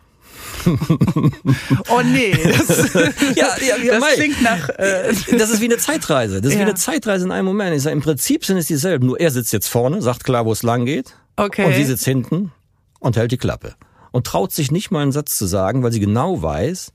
oh 1.91 2.01
nee, 2.03 2.33
das, 2.33 2.93
ja, 3.37 3.55
ja, 3.61 3.77
ja, 3.77 4.01
das 4.01 4.15
klingt 4.15 4.43
nach. 4.43 4.69
Äh 4.71 5.15
das 5.39 5.51
ist 5.51 5.61
wie 5.61 5.67
eine 5.67 5.77
Zeitreise. 5.77 6.41
Das 6.41 6.53
ist 6.53 6.59
wie 6.59 6.63
eine 6.63 6.75
Zeitreise 6.75 7.25
in 7.25 7.31
einem 7.31 7.47
Moment. 7.47 7.77
Ich 7.77 7.83
sage, 7.83 7.95
im 7.95 8.03
Prinzip 8.03 8.45
sind 8.45 8.57
es 8.57 8.67
dieselben. 8.67 9.07
Nur 9.07 9.21
er 9.21 9.31
sitzt 9.31 9.53
jetzt 9.53 9.69
vorne, 9.69 10.03
sagt 10.03 10.25
klar, 10.25 10.45
wo 10.45 10.51
es 10.51 10.65
lang 10.65 10.87
geht. 10.87 11.15
Okay. 11.37 11.67
Und 11.67 11.75
sie 11.75 11.85
sitzt 11.85 12.05
hinten 12.05 12.51
und 12.99 13.17
hält 13.17 13.31
die 13.31 13.39
Klappe. 13.39 13.75
Und 14.11 14.27
traut 14.27 14.53
sich 14.53 14.73
nicht 14.73 14.91
mal 14.91 15.03
einen 15.03 15.13
Satz 15.13 15.39
zu 15.39 15.47
sagen, 15.47 15.85
weil 15.85 15.93
sie 15.93 16.01
genau 16.01 16.43
weiß, 16.43 16.93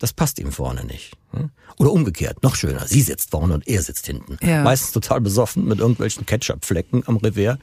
das 0.00 0.14
passt 0.14 0.38
ihm 0.38 0.50
vorne 0.50 0.84
nicht. 0.84 1.12
Hm? 1.32 1.50
Oder 1.78 1.92
umgekehrt, 1.92 2.42
noch 2.42 2.56
schöner. 2.56 2.86
Sie 2.86 3.02
sitzt 3.02 3.30
vorne 3.30 3.54
und 3.54 3.68
er 3.68 3.82
sitzt 3.82 4.06
hinten. 4.06 4.38
Ja. 4.42 4.64
Meistens 4.64 4.92
total 4.92 5.20
besoffen 5.20 5.66
mit 5.66 5.78
irgendwelchen 5.78 6.26
Ketchup-Flecken 6.26 7.04
am 7.06 7.18
Revers. 7.18 7.58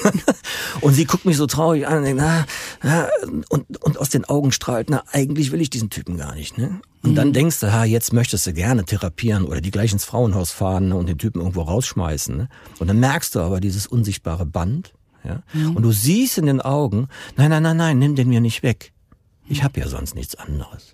und 0.80 0.94
sie 0.94 1.04
guckt 1.04 1.26
mich 1.26 1.36
so 1.36 1.46
traurig 1.46 1.86
an 1.86 1.98
und 1.98 2.04
denkt, 2.04 2.22
na, 2.22 2.46
na, 2.82 3.08
und, 3.50 3.84
und 3.84 3.98
aus 3.98 4.08
den 4.08 4.24
Augen 4.24 4.50
strahlt, 4.50 4.88
na, 4.90 5.04
eigentlich 5.12 5.52
will 5.52 5.60
ich 5.60 5.70
diesen 5.70 5.90
Typen 5.90 6.16
gar 6.16 6.34
nicht. 6.34 6.56
Ne? 6.56 6.80
Und 7.02 7.12
mhm. 7.12 7.14
dann 7.14 7.32
denkst 7.34 7.60
du, 7.60 7.70
ha, 7.72 7.84
jetzt 7.84 8.14
möchtest 8.14 8.46
du 8.46 8.54
gerne 8.54 8.84
therapieren 8.84 9.44
oder 9.44 9.60
die 9.60 9.70
gleich 9.70 9.92
ins 9.92 10.04
Frauenhaus 10.04 10.50
fahren 10.50 10.88
ne, 10.88 10.96
und 10.96 11.06
den 11.06 11.18
Typen 11.18 11.40
irgendwo 11.40 11.62
rausschmeißen. 11.62 12.34
Ne? 12.34 12.48
Und 12.78 12.88
dann 12.88 12.98
merkst 12.98 13.34
du 13.34 13.40
aber 13.40 13.60
dieses 13.60 13.86
unsichtbare 13.86 14.46
Band. 14.46 14.94
Ja? 15.22 15.42
Mhm. 15.52 15.76
Und 15.76 15.82
du 15.82 15.92
siehst 15.92 16.38
in 16.38 16.46
den 16.46 16.62
Augen, 16.62 17.08
nein, 17.36 17.50
nein, 17.50 17.62
nein, 17.62 17.76
nein, 17.76 17.98
nimm 17.98 18.16
den 18.16 18.30
mir 18.30 18.40
nicht 18.40 18.62
weg. 18.62 18.92
Ich 19.48 19.62
habe 19.62 19.80
ja 19.80 19.88
sonst 19.88 20.14
nichts 20.14 20.34
anderes. 20.34 20.92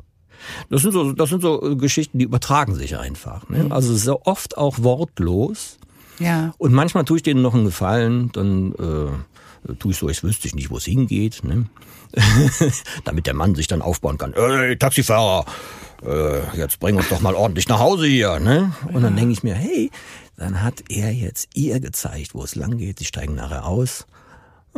Das 0.70 0.82
sind 0.82 0.92
so, 0.92 1.12
das 1.12 1.30
sind 1.30 1.42
so 1.42 1.62
äh, 1.62 1.76
Geschichten, 1.76 2.18
die 2.18 2.24
übertragen 2.24 2.74
sich 2.74 2.96
einfach. 2.96 3.48
Ne? 3.48 3.64
Mhm. 3.64 3.72
Also 3.72 3.94
so 3.96 4.22
oft 4.24 4.56
auch 4.56 4.78
wortlos. 4.82 5.78
Ja. 6.18 6.52
Und 6.58 6.72
manchmal 6.72 7.04
tue 7.04 7.18
ich 7.18 7.22
denen 7.22 7.42
noch 7.42 7.54
einen 7.54 7.64
Gefallen, 7.64 8.30
dann 8.32 8.72
äh, 8.72 9.74
tue 9.74 9.92
ich 9.92 9.98
so, 9.98 10.08
als 10.08 10.22
wüsste 10.22 10.48
ich 10.48 10.54
nicht, 10.54 10.70
wo 10.70 10.76
es 10.76 10.84
hingeht. 10.84 11.42
Ne? 11.44 11.66
Damit 13.04 13.26
der 13.26 13.34
Mann 13.34 13.54
sich 13.54 13.66
dann 13.66 13.82
aufbauen 13.82 14.18
kann. 14.18 14.32
Ey, 14.32 14.76
Taxifahrer, 14.76 15.44
äh, 16.04 16.56
jetzt 16.56 16.80
bring 16.80 16.96
uns 16.96 17.08
doch 17.08 17.20
mal 17.20 17.34
ordentlich 17.34 17.68
nach 17.68 17.78
Hause 17.78 18.06
hier. 18.06 18.40
Ne? 18.40 18.72
Und 18.92 19.02
dann 19.02 19.16
denke 19.16 19.32
ich 19.32 19.42
mir, 19.42 19.54
hey, 19.54 19.90
dann 20.36 20.62
hat 20.62 20.84
er 20.88 21.12
jetzt 21.12 21.48
ihr 21.54 21.80
gezeigt, 21.80 22.34
wo 22.34 22.42
es 22.44 22.54
lang 22.54 22.78
geht. 22.78 22.98
Sie 22.98 23.04
steigen 23.04 23.34
nachher 23.34 23.66
aus. 23.66 24.06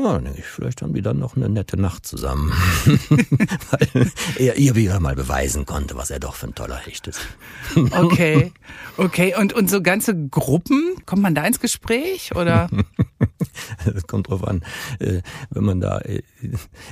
Ja, 0.02 0.18
denke 0.18 0.38
ich, 0.38 0.46
vielleicht 0.46 0.80
haben 0.80 0.94
die 0.94 1.02
dann 1.02 1.18
noch 1.18 1.36
eine 1.36 1.48
nette 1.48 1.76
Nacht 1.76 2.06
zusammen. 2.06 2.52
Weil 3.70 4.10
er 4.38 4.56
ihr 4.56 4.74
wieder 4.74 4.98
mal 4.98 5.14
beweisen 5.14 5.66
konnte, 5.66 5.96
was 5.96 6.10
er 6.10 6.20
doch 6.20 6.34
für 6.34 6.46
ein 6.46 6.54
toller 6.54 6.78
Hecht 6.78 7.06
ist. 7.06 7.20
okay, 7.76 8.52
okay. 8.96 9.34
Und, 9.38 9.52
und 9.52 9.68
so 9.68 9.82
ganze 9.82 10.14
Gruppen, 10.28 10.94
kommt 11.04 11.22
man 11.22 11.34
da 11.34 11.44
ins 11.44 11.60
Gespräch 11.60 12.34
oder? 12.34 12.68
Das 13.84 14.06
kommt 14.06 14.28
drauf 14.28 14.46
an. 14.46 14.62
Äh, 14.98 15.20
wenn 15.50 15.64
man 15.64 15.80
da, 15.80 15.98
äh, 15.98 16.22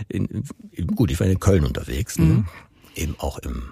in, 0.09 0.45
gut, 0.95 1.11
ich 1.11 1.19
war 1.19 1.27
in 1.27 1.41
Köln 1.41 1.65
unterwegs, 1.65 2.19
ne? 2.19 2.25
mhm. 2.25 2.33
ne? 2.33 2.45
eben 2.95 3.15
auch 3.19 3.39
im 3.39 3.63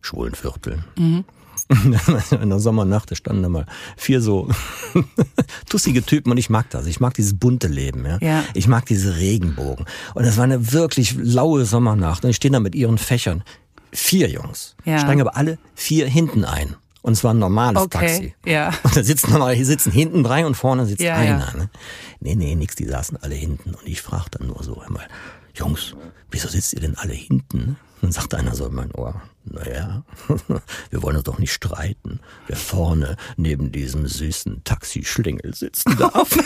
Schwulenviertel. 0.00 0.84
Mhm. 0.96 1.24
in 2.40 2.50
der 2.50 2.58
Sommernacht, 2.58 3.10
da 3.10 3.14
standen 3.14 3.42
da 3.42 3.48
mal 3.48 3.66
vier 3.96 4.20
so 4.20 4.48
tussige 5.68 6.02
Typen 6.02 6.32
und 6.32 6.38
ich 6.38 6.50
mag 6.50 6.68
das. 6.70 6.86
Ich 6.86 7.00
mag 7.00 7.14
dieses 7.14 7.38
bunte 7.38 7.68
Leben, 7.68 8.04
ja. 8.04 8.18
ja. 8.20 8.44
Ich 8.54 8.66
mag 8.66 8.86
diese 8.86 9.16
Regenbogen. 9.16 9.86
Und 10.14 10.24
es 10.24 10.36
war 10.36 10.44
eine 10.44 10.72
wirklich 10.72 11.14
laue 11.16 11.64
Sommernacht 11.64 12.24
und 12.24 12.30
ich 12.30 12.36
stehe 12.36 12.52
da 12.52 12.60
mit 12.60 12.74
ihren 12.74 12.98
Fächern. 12.98 13.44
Vier 13.92 14.28
Jungs. 14.28 14.76
Ja. 14.84 14.98
Steigen 14.98 15.20
aber 15.20 15.36
alle 15.36 15.58
vier 15.74 16.06
hinten 16.06 16.44
ein. 16.44 16.76
Und 17.02 17.14
es 17.14 17.24
war 17.24 17.32
ein 17.32 17.38
normales 17.38 17.82
okay, 17.82 17.98
Taxi. 17.98 18.34
Ja. 18.44 18.68
Und 18.82 18.94
da 18.94 19.02
sitzen 19.02 19.32
normal, 19.32 19.54
hier 19.54 19.64
sitzen 19.64 19.90
hinten 19.90 20.22
drei 20.22 20.44
und 20.44 20.54
vorne 20.54 20.84
sitzt 20.84 21.00
ja, 21.00 21.16
einer. 21.16 21.50
Ja. 21.52 21.56
Ne? 21.56 21.70
Nee, 22.20 22.34
nee, 22.34 22.54
nix, 22.54 22.76
die 22.76 22.84
saßen 22.84 23.16
alle 23.22 23.34
hinten. 23.34 23.74
Und 23.74 23.88
ich 23.88 24.02
frage 24.02 24.26
dann 24.32 24.48
nur 24.48 24.62
so 24.62 24.78
einmal, 24.80 25.08
Jungs, 25.54 25.94
wieso 26.30 26.48
sitzt 26.48 26.74
ihr 26.74 26.80
denn 26.80 26.98
alle 26.98 27.14
hinten? 27.14 27.78
Dann 28.02 28.12
sagt 28.12 28.34
einer 28.34 28.54
so 28.54 28.66
in 28.66 28.74
mein 28.74 28.92
Ohr, 28.92 29.22
naja, 29.44 30.04
wir 30.90 31.02
wollen 31.02 31.16
uns 31.16 31.24
doch 31.24 31.38
nicht 31.38 31.52
streiten, 31.52 32.20
wer 32.46 32.56
vorne 32.56 33.16
neben 33.36 33.72
diesem 33.72 34.06
süßen 34.06 34.62
Taxischlingel 34.64 35.54
sitzen 35.54 35.96
darf. 35.96 36.30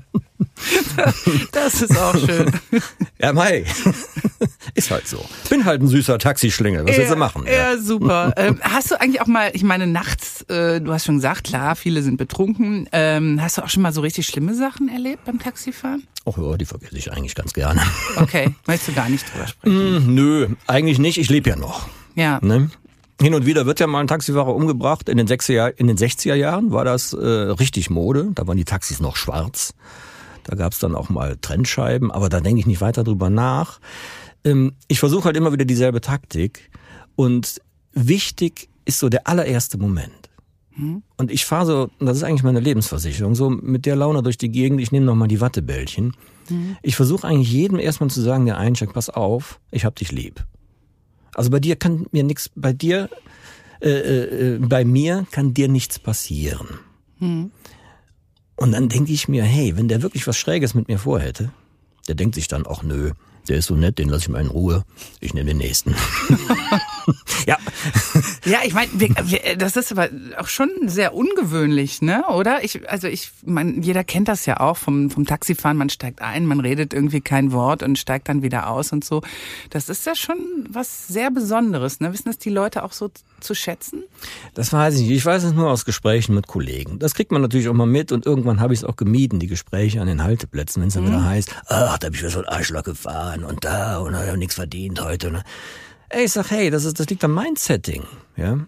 Das 1.52 1.82
ist 1.82 1.96
auch 1.96 2.16
schön. 2.16 2.50
Ja, 3.18 3.32
Mai. 3.32 3.64
Ist 4.74 4.90
halt 4.90 5.06
so. 5.06 5.24
Bin 5.48 5.64
halt 5.64 5.82
ein 5.82 5.88
süßer 5.88 6.18
Taxischlingel. 6.18 6.84
Was 6.84 6.92
ja, 6.92 6.98
willst 6.98 7.12
du 7.12 7.16
machen? 7.16 7.44
Ja, 7.46 7.52
ja 7.52 7.78
super. 7.78 8.34
Ähm, 8.40 8.58
hast 8.62 8.90
du 8.90 8.98
eigentlich 8.98 9.20
auch 9.20 9.26
mal, 9.26 9.50
ich 9.52 9.62
meine, 9.62 9.86
nachts, 9.86 10.42
äh, 10.42 10.80
du 10.80 10.92
hast 10.92 11.04
schon 11.04 11.16
gesagt, 11.16 11.44
klar, 11.44 11.76
viele 11.76 12.00
sind 12.02 12.16
betrunken. 12.16 12.88
Ähm, 12.92 13.38
hast 13.42 13.58
du 13.58 13.62
auch 13.62 13.68
schon 13.68 13.82
mal 13.82 13.92
so 13.92 14.00
richtig 14.00 14.26
schlimme 14.26 14.54
Sachen 14.54 14.88
erlebt 14.88 15.24
beim 15.24 15.38
Taxifahren? 15.38 16.04
Ach 16.24 16.38
ja, 16.38 16.56
die 16.56 16.64
vergesse 16.64 16.96
ich 16.96 17.12
eigentlich 17.12 17.34
ganz 17.34 17.52
gerne. 17.52 17.82
Okay, 18.16 18.54
möchtest 18.66 18.88
du 18.88 18.92
gar 18.94 19.08
nicht 19.08 19.26
drüber 19.32 19.46
sprechen? 19.46 19.70
Mm, 19.70 20.14
nö, 20.14 20.48
eigentlich 20.66 20.98
nicht. 20.98 21.18
Ich 21.18 21.28
lebe 21.28 21.50
ja 21.50 21.56
noch. 21.56 21.88
Ja. 22.14 22.38
Ne? 22.42 22.70
Hin 23.20 23.34
und 23.34 23.44
wieder 23.44 23.66
wird 23.66 23.80
ja 23.80 23.86
mal 23.86 24.00
ein 24.00 24.06
Taxifahrer 24.06 24.54
umgebracht. 24.54 25.08
In 25.08 25.18
den, 25.18 25.28
60er, 25.28 25.74
in 25.76 25.86
den 25.86 25.98
60er 25.98 26.34
Jahren 26.34 26.72
war 26.72 26.84
das 26.84 27.12
äh, 27.12 27.18
richtig 27.18 27.90
Mode. 27.90 28.30
Da 28.34 28.46
waren 28.46 28.56
die 28.56 28.64
Taxis 28.64 29.00
noch 29.00 29.16
schwarz. 29.16 29.74
Da 30.50 30.56
gab 30.56 30.72
es 30.72 30.80
dann 30.80 30.96
auch 30.96 31.10
mal 31.10 31.36
Trennscheiben, 31.40 32.10
aber 32.10 32.28
da 32.28 32.40
denke 32.40 32.58
ich 32.58 32.66
nicht 32.66 32.80
weiter 32.80 33.04
drüber 33.04 33.30
nach. 33.30 33.78
Ähm, 34.42 34.72
ich 34.88 34.98
versuche 34.98 35.26
halt 35.26 35.36
immer 35.36 35.52
wieder 35.52 35.64
dieselbe 35.64 36.00
Taktik. 36.00 36.72
Und 37.14 37.60
wichtig 37.92 38.68
ist 38.84 38.98
so 38.98 39.08
der 39.08 39.28
allererste 39.28 39.78
Moment. 39.78 40.28
Hm? 40.72 41.04
Und 41.16 41.30
ich 41.30 41.44
fahre 41.44 41.66
so, 41.66 41.90
das 42.00 42.16
ist 42.16 42.24
eigentlich 42.24 42.42
meine 42.42 42.58
Lebensversicherung, 42.58 43.36
so 43.36 43.48
mit 43.48 43.86
der 43.86 43.94
Laune 43.94 44.24
durch 44.24 44.38
die 44.38 44.50
Gegend, 44.50 44.80
ich 44.80 44.90
nehme 44.90 45.06
nochmal 45.06 45.28
die 45.28 45.40
Wattebällchen. 45.40 46.16
Mhm. 46.48 46.76
Ich 46.82 46.96
versuche 46.96 47.28
eigentlich 47.28 47.52
jedem 47.52 47.78
erstmal 47.78 48.10
zu 48.10 48.20
sagen, 48.20 48.46
der 48.46 48.58
einsteigt, 48.58 48.92
pass 48.92 49.08
auf, 49.08 49.60
ich 49.70 49.84
hab 49.84 49.94
dich 49.94 50.10
lieb. 50.10 50.44
Also 51.34 51.50
bei 51.50 51.60
dir 51.60 51.76
kann 51.76 52.06
mir 52.10 52.24
nichts, 52.24 52.50
bei 52.56 52.72
dir, 52.72 53.08
äh, 53.80 53.90
äh, 53.90 54.58
bei 54.58 54.84
mir 54.84 55.26
kann 55.30 55.54
dir 55.54 55.68
nichts 55.68 56.00
passieren. 56.00 56.66
Mhm. 57.20 57.52
Und 58.60 58.72
dann 58.72 58.90
denke 58.90 59.10
ich 59.10 59.26
mir, 59.26 59.42
hey, 59.42 59.78
wenn 59.78 59.88
der 59.88 60.02
wirklich 60.02 60.26
was 60.26 60.36
Schräges 60.36 60.74
mit 60.74 60.86
mir 60.86 60.98
vorhätte, 60.98 61.50
der 62.08 62.14
denkt 62.14 62.34
sich 62.34 62.46
dann, 62.46 62.66
ach 62.68 62.82
nö, 62.82 63.12
der 63.48 63.56
ist 63.56 63.66
so 63.66 63.74
nett, 63.74 63.98
den 63.98 64.10
lasse 64.10 64.24
ich 64.24 64.28
mal 64.28 64.42
in 64.42 64.48
Ruhe. 64.48 64.84
Ich 65.18 65.32
nehme 65.32 65.48
den 65.48 65.56
nächsten. 65.56 65.94
ja. 67.46 67.56
Ja, 68.44 68.58
ich 68.64 68.74
meine, 68.74 68.90
das 69.56 69.76
ist 69.76 69.92
aber 69.92 70.08
auch 70.38 70.48
schon 70.48 70.70
sehr 70.86 71.14
ungewöhnlich, 71.14 72.02
ne? 72.02 72.24
Oder? 72.28 72.64
Ich, 72.64 72.88
also 72.90 73.06
ich, 73.06 73.32
man, 73.44 73.82
jeder 73.82 74.04
kennt 74.04 74.28
das 74.28 74.46
ja 74.46 74.60
auch 74.60 74.76
vom, 74.76 75.10
vom 75.10 75.26
Taxifahren. 75.26 75.76
Man 75.76 75.90
steigt 75.90 76.22
ein, 76.22 76.46
man 76.46 76.60
redet 76.60 76.94
irgendwie 76.94 77.20
kein 77.20 77.52
Wort 77.52 77.82
und 77.82 77.98
steigt 77.98 78.28
dann 78.28 78.42
wieder 78.42 78.70
aus 78.70 78.92
und 78.92 79.04
so. 79.04 79.22
Das 79.70 79.88
ist 79.88 80.06
ja 80.06 80.14
schon 80.14 80.38
was 80.68 81.08
sehr 81.08 81.30
Besonderes, 81.30 82.00
ne? 82.00 82.12
Wissen 82.12 82.28
das 82.28 82.38
die 82.38 82.50
Leute 82.50 82.82
auch 82.82 82.92
so 82.92 83.10
zu 83.40 83.54
schätzen? 83.54 84.04
Das 84.54 84.72
weiß 84.72 84.96
ich 84.96 85.02
nicht. 85.02 85.16
Ich 85.16 85.26
weiß 85.26 85.44
es 85.44 85.52
nur 85.52 85.70
aus 85.70 85.84
Gesprächen 85.84 86.34
mit 86.34 86.46
Kollegen. 86.46 86.98
Das 86.98 87.14
kriegt 87.14 87.32
man 87.32 87.42
natürlich 87.42 87.68
auch 87.68 87.74
mal 87.74 87.86
mit 87.86 88.12
und 88.12 88.26
irgendwann 88.26 88.60
habe 88.60 88.74
ich 88.74 88.80
es 88.80 88.84
auch 88.84 88.96
gemieden, 88.96 89.38
die 89.38 89.46
Gespräche 89.46 90.00
an 90.00 90.06
den 90.06 90.22
Halteplätzen, 90.22 90.80
wenn 90.80 90.88
es 90.88 90.94
dann 90.94 91.04
mhm. 91.04 91.08
wieder 91.08 91.24
heißt, 91.24 91.54
ach, 91.66 91.98
da 91.98 92.06
habe 92.06 92.16
ich 92.16 92.22
wieder 92.22 92.30
so 92.30 92.40
ein 92.40 92.48
Arschloch 92.48 92.82
gefahren 92.82 93.44
und 93.44 93.64
da 93.64 93.98
und 93.98 94.12
da 94.12 94.26
habe 94.26 94.38
nichts 94.38 94.54
verdient 94.54 95.02
heute. 95.02 95.30
Ne? 95.30 95.42
Ey, 96.10 96.24
ich 96.24 96.32
sag, 96.32 96.50
hey, 96.50 96.70
das, 96.70 96.84
ist, 96.84 96.98
das 96.98 97.08
liegt 97.08 97.22
am 97.24 97.34
Mindsetting. 97.34 98.02
Ja? 98.36 98.58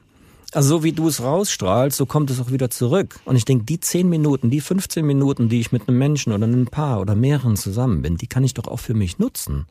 Also 0.53 0.69
so 0.69 0.85
wie 0.85 0.93
du 0.93 1.09
es 1.09 1.21
rausstrahlst, 1.23 1.97
so 1.97 2.07
kommt 2.07 2.31
es 2.31 2.41
auch 2.41 2.51
wieder 2.53 2.71
zurück. 2.71 3.19
Und 3.25 3.37
ich 3.37 3.45
denke, 3.45 3.65
die 3.65 3.81
10 3.81 4.09
Minuten, 4.09 4.49
die 4.49 4.61
15 4.61 5.05
Minuten, 5.05 5.49
die 5.49 5.61
ich 5.61 5.73
mit 5.73 5.89
einem 5.89 5.99
Menschen 5.99 6.33
oder 6.33 6.47
einem 6.47 6.67
Paar 6.67 7.01
oder 7.01 7.15
mehreren 7.15 7.57
zusammen 7.57 8.03
bin, 8.03 8.17
die 8.17 8.27
kann 8.29 8.45
ich 8.45 8.55
doch 8.55 8.69
auch 8.69 8.79
für 8.79 8.95
mich 8.95 9.19
nutzen. 9.19 9.67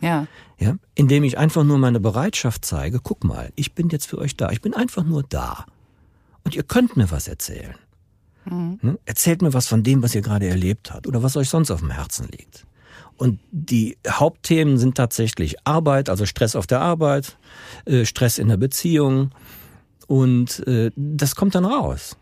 Ja. 0.00 0.26
Ja, 0.58 0.76
indem 0.96 1.22
ich 1.22 1.38
einfach 1.38 1.64
nur 1.64 1.78
meine 1.78 2.00
Bereitschaft 2.00 2.64
zeige, 2.64 2.98
guck 3.00 3.24
mal, 3.24 3.52
ich 3.54 3.74
bin 3.74 3.88
jetzt 3.88 4.06
für 4.06 4.18
euch 4.18 4.36
da. 4.36 4.50
Ich 4.50 4.60
bin 4.60 4.74
einfach 4.74 5.04
nur 5.04 5.22
da. 5.22 5.66
Und 6.44 6.56
ihr 6.56 6.64
könnt 6.64 6.96
mir 6.96 7.10
was 7.10 7.28
erzählen. 7.28 7.76
Mhm. 8.46 8.78
Ne? 8.82 8.98
Erzählt 9.04 9.42
mir 9.42 9.54
was 9.54 9.68
von 9.68 9.84
dem, 9.84 10.02
was 10.02 10.14
ihr 10.14 10.22
gerade 10.22 10.48
erlebt 10.48 10.92
habt 10.92 11.06
oder 11.06 11.22
was 11.22 11.36
euch 11.36 11.48
sonst 11.48 11.70
auf 11.70 11.80
dem 11.80 11.90
Herzen 11.90 12.26
liegt. 12.28 12.66
Und 13.16 13.40
die 13.50 13.96
Hauptthemen 14.08 14.78
sind 14.78 14.96
tatsächlich 14.96 15.56
Arbeit, 15.64 16.08
also 16.08 16.26
Stress 16.26 16.56
auf 16.56 16.66
der 16.66 16.80
Arbeit, 16.80 17.36
äh, 17.84 18.04
Stress 18.04 18.38
in 18.38 18.48
der 18.48 18.56
Beziehung 18.56 19.30
und 20.06 20.66
äh, 20.66 20.90
das 20.96 21.36
kommt 21.36 21.54
dann 21.54 21.64
raus. 21.64 22.16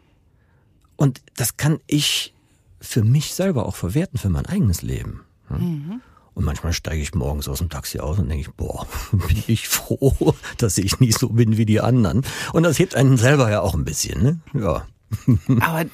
Und 0.96 1.22
das 1.36 1.56
kann 1.56 1.78
ich 1.86 2.34
für 2.80 3.02
mich 3.02 3.34
selber 3.34 3.66
auch 3.66 3.76
verwerten, 3.76 4.18
für 4.18 4.28
mein 4.28 4.46
eigenes 4.46 4.82
Leben. 4.82 5.22
Mhm. 5.48 6.00
Und 6.34 6.44
manchmal 6.44 6.72
steige 6.72 7.02
ich 7.02 7.14
morgens 7.14 7.48
aus 7.48 7.58
dem 7.58 7.68
Taxi 7.68 7.98
aus 7.98 8.18
und 8.18 8.28
denke 8.28 8.42
ich, 8.42 8.54
boah, 8.54 8.86
bin 9.12 9.42
ich 9.46 9.68
froh, 9.68 10.34
dass 10.58 10.78
ich 10.78 11.00
nicht 11.00 11.18
so 11.18 11.30
bin 11.30 11.56
wie 11.56 11.66
die 11.66 11.80
anderen. 11.80 12.22
Und 12.52 12.62
das 12.62 12.78
hebt 12.78 12.94
einen 12.94 13.16
selber 13.16 13.50
ja 13.50 13.60
auch 13.60 13.74
ein 13.74 13.84
bisschen, 13.84 14.22
ne? 14.22 14.40
Ja. 14.54 14.86
Aber 15.60 15.84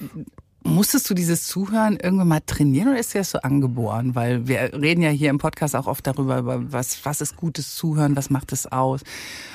musstest 0.66 1.09
du 1.09 1.14
dieses 1.14 1.46
Zuhören 1.46 1.96
irgendwann 1.96 2.29
mal 2.29 2.40
trainieren 2.44 2.88
oder 2.88 2.98
ist 2.98 3.14
dir 3.14 3.18
das 3.18 3.31
so 3.31 3.38
angeboren? 3.38 4.14
Weil 4.14 4.46
wir 4.46 4.72
reden 4.74 5.02
ja 5.02 5.11
hier 5.11 5.31
im 5.31 5.38
Podcast 5.38 5.74
auch 5.76 5.87
oft 5.87 6.07
darüber, 6.07 6.72
was, 6.72 7.05
was 7.05 7.20
ist 7.20 7.37
gutes 7.37 7.74
Zuhören, 7.74 8.16
was 8.16 8.31
macht 8.31 8.52
es 8.52 8.70
aus? 8.70 9.00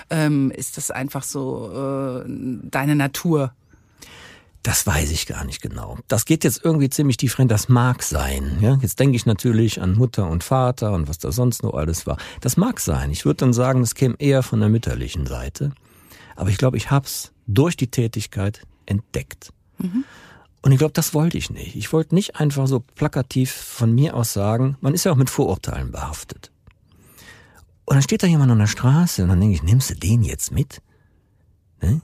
Ähm, 0.09 0.51
ist 0.51 0.77
das 0.77 0.91
einfach 0.91 1.23
so 1.23 2.23
äh, 2.25 2.29
deine 2.63 2.95
Natur? 2.95 3.53
Das 4.63 4.85
weiß 4.85 5.09
ich 5.09 5.25
gar 5.25 5.43
nicht 5.43 5.61
genau. 5.61 5.97
Das 6.07 6.25
geht 6.25 6.43
jetzt 6.43 6.63
irgendwie 6.63 6.89
ziemlich 6.89 7.17
tief 7.17 7.39
rein. 7.39 7.47
Das 7.47 7.67
mag 7.67 8.03
sein. 8.03 8.57
Ja? 8.61 8.77
Jetzt 8.81 8.99
denke 8.99 9.15
ich 9.15 9.25
natürlich 9.25 9.81
an 9.81 9.95
Mutter 9.95 10.29
und 10.29 10.43
Vater 10.43 10.93
und 10.93 11.09
was 11.09 11.17
da 11.17 11.31
sonst 11.31 11.63
noch 11.63 11.73
alles 11.73 12.05
war. 12.05 12.17
Das 12.41 12.57
mag 12.57 12.79
sein. 12.79 13.09
Ich 13.09 13.25
würde 13.25 13.37
dann 13.37 13.53
sagen, 13.53 13.81
es 13.81 13.95
käme 13.95 14.15
eher 14.19 14.43
von 14.43 14.59
der 14.59 14.69
mütterlichen 14.69 15.25
Seite. 15.25 15.71
Aber 16.35 16.49
ich 16.49 16.57
glaube, 16.57 16.77
ich 16.77 16.91
hab's 16.91 17.31
durch 17.47 17.75
die 17.75 17.87
Tätigkeit 17.87 18.61
entdeckt. 18.85 19.51
Mhm. 19.79 20.05
Und 20.61 20.71
ich 20.71 20.77
glaube, 20.77 20.93
das 20.93 21.13
wollte 21.13 21.37
ich 21.37 21.49
nicht. 21.49 21.75
Ich 21.75 21.91
wollte 21.91 22.13
nicht 22.13 22.35
einfach 22.35 22.67
so 22.67 22.81
plakativ 22.81 23.51
von 23.51 23.93
mir 23.93 24.15
aus 24.15 24.33
sagen, 24.33 24.77
man 24.81 24.93
ist 24.93 25.03
ja 25.03 25.11
auch 25.11 25.17
mit 25.17 25.29
Vorurteilen 25.29 25.91
behaftet. 25.91 26.51
Und 27.85 27.95
dann 27.95 28.03
steht 28.03 28.23
da 28.23 28.27
jemand 28.27 28.51
an 28.51 28.59
der 28.59 28.67
Straße 28.67 29.23
und 29.23 29.29
dann 29.29 29.39
denke 29.39 29.55
ich, 29.55 29.63
nimmst 29.63 29.89
du 29.89 29.95
den 29.95 30.21
jetzt 30.21 30.51
mit? 30.51 30.81
Ne? 31.81 32.01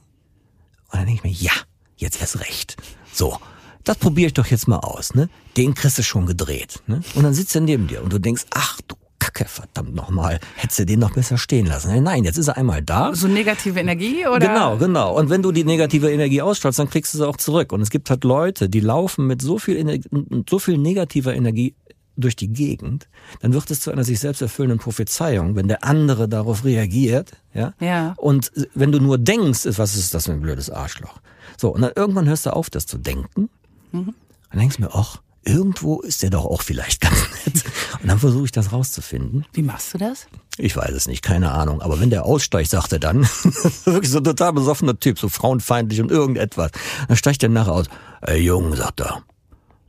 Und 0.88 0.93
dann 0.93 1.06
denke 1.06 1.13
ich 1.15 1.24
mir, 1.24 1.46
ja, 1.46 1.54
jetzt 1.98 2.20
erst 2.20 2.39
recht. 2.39 2.78
So, 3.13 3.38
das 3.84 3.98
probiere 3.98 4.28
ich 4.28 4.34
doch 4.34 4.48
jetzt 4.48 4.67
mal 4.67 4.80
aus, 4.80 5.13
ne? 5.13 5.30
Den 5.56 5.74
kriegst 5.74 5.98
du 5.98 6.04
schon 6.04 6.26
gedreht, 6.26 6.82
ne? 6.88 7.02
Und 7.15 7.24
dann 7.24 7.34
sitzt 7.34 7.56
er 7.56 7.62
neben 7.62 7.88
dir 7.88 8.04
und 8.04 8.12
du 8.12 8.20
denkst, 8.20 8.46
ach 8.50 8.82
du 8.88 8.96
Kacke, 9.19 9.45
verdammt 9.45 9.95
nochmal, 9.95 10.39
hättest 10.56 10.80
du 10.80 10.86
den 10.86 10.99
noch 10.99 11.12
besser 11.12 11.38
stehen 11.38 11.65
lassen. 11.65 12.03
Nein, 12.03 12.23
jetzt 12.23 12.38
ist 12.38 12.47
er 12.47 12.58
einmal 12.58 12.82
da. 12.82 13.13
So 13.15 13.27
negative 13.27 13.80
Energie 13.80 14.27
oder? 14.27 14.39
Genau, 14.39 14.77
genau. 14.77 15.17
Und 15.17 15.30
wenn 15.30 15.41
du 15.41 15.51
die 15.51 15.63
negative 15.63 16.12
Energie 16.12 16.41
ausstrahlst, 16.41 16.80
dann 16.80 16.89
kriegst 16.89 17.13
du 17.13 17.17
sie 17.17 17.27
auch 17.27 17.38
zurück. 17.38 17.71
Und 17.71 17.82
es 17.82 17.89
gibt 17.89 18.10
halt 18.10 18.23
Leute, 18.23 18.69
die 18.69 18.80
laufen 18.80 19.27
mit 19.27 19.41
so 19.41 19.58
viel, 19.58 19.77
Energie, 19.77 20.08
so 20.49 20.60
viel 20.60 20.77
negativer 20.77 21.34
Energie 21.34 21.75
durch 22.17 22.36
die 22.36 22.47
Gegend, 22.47 23.08
dann 23.41 23.53
wird 23.53 23.69
es 23.69 23.80
zu 23.80 23.91
einer 23.91 24.03
sich 24.03 24.19
selbst 24.19 24.41
erfüllenden 24.41 24.80
Prophezeiung, 24.80 25.56
wenn 25.56 25.67
der 25.67 25.84
andere 25.84 26.27
darauf 26.27 26.65
reagiert, 26.65 27.32
ja. 27.53 27.73
ja. 27.80 28.13
Und 28.17 28.51
wenn 28.73 28.91
du 28.91 28.99
nur 28.99 29.17
denkst, 29.17 29.62
was 29.77 29.95
ist 29.95 30.13
das 30.13 30.25
für 30.25 30.32
ein 30.32 30.41
blödes 30.41 30.69
Arschloch? 30.69 31.19
So, 31.58 31.69
und 31.69 31.82
dann 31.82 31.91
irgendwann 31.95 32.27
hörst 32.27 32.45
du 32.45 32.53
auf, 32.53 32.69
das 32.69 32.88
zu 32.88 32.97
denken. 32.97 33.49
Mhm. 33.91 34.15
Dann 34.49 34.60
denkst 34.60 34.77
du 34.77 34.84
mir, 34.84 34.89
ach, 34.93 35.21
irgendwo 35.43 36.01
ist 36.01 36.23
der 36.23 36.30
doch 36.30 36.45
auch 36.45 36.62
vielleicht 36.62 37.01
ganz 37.01 37.15
nett. 37.45 37.63
Und 38.02 38.10
dann 38.10 38.20
versuche 38.20 38.46
ich 38.46 38.52
das 38.52 38.72
rauszufinden. 38.72 39.46
Wie 39.54 39.62
machst 39.62 39.94
du 39.94 39.98
das? 39.98 40.28
Ich 40.58 40.76
weiß 40.76 40.92
es 40.92 41.08
nicht, 41.08 41.24
keine 41.24 41.52
Ahnung. 41.52 41.82
Aber 41.82 42.00
wenn 42.00 42.10
der 42.10 42.26
aussteigt, 42.26 42.70
sagt 42.70 42.94
er 42.94 43.00
dann, 43.00 43.24
wirklich 43.86 44.12
so 44.12 44.20
ein 44.20 44.24
total 44.24 44.54
besoffener 44.54 45.00
Typ, 45.00 45.20
so 45.20 45.30
frauenfeindlich 45.30 46.02
und 46.02 46.12
irgendetwas. 46.12 46.72
Dann 47.08 47.18
steigt 47.18 47.44
er 47.44 47.50
nachher 47.50 47.74
aus. 47.74 47.86
Ey 48.22 48.42
Jung, 48.42 48.76
sagt 48.76 49.02
er, 49.02 49.24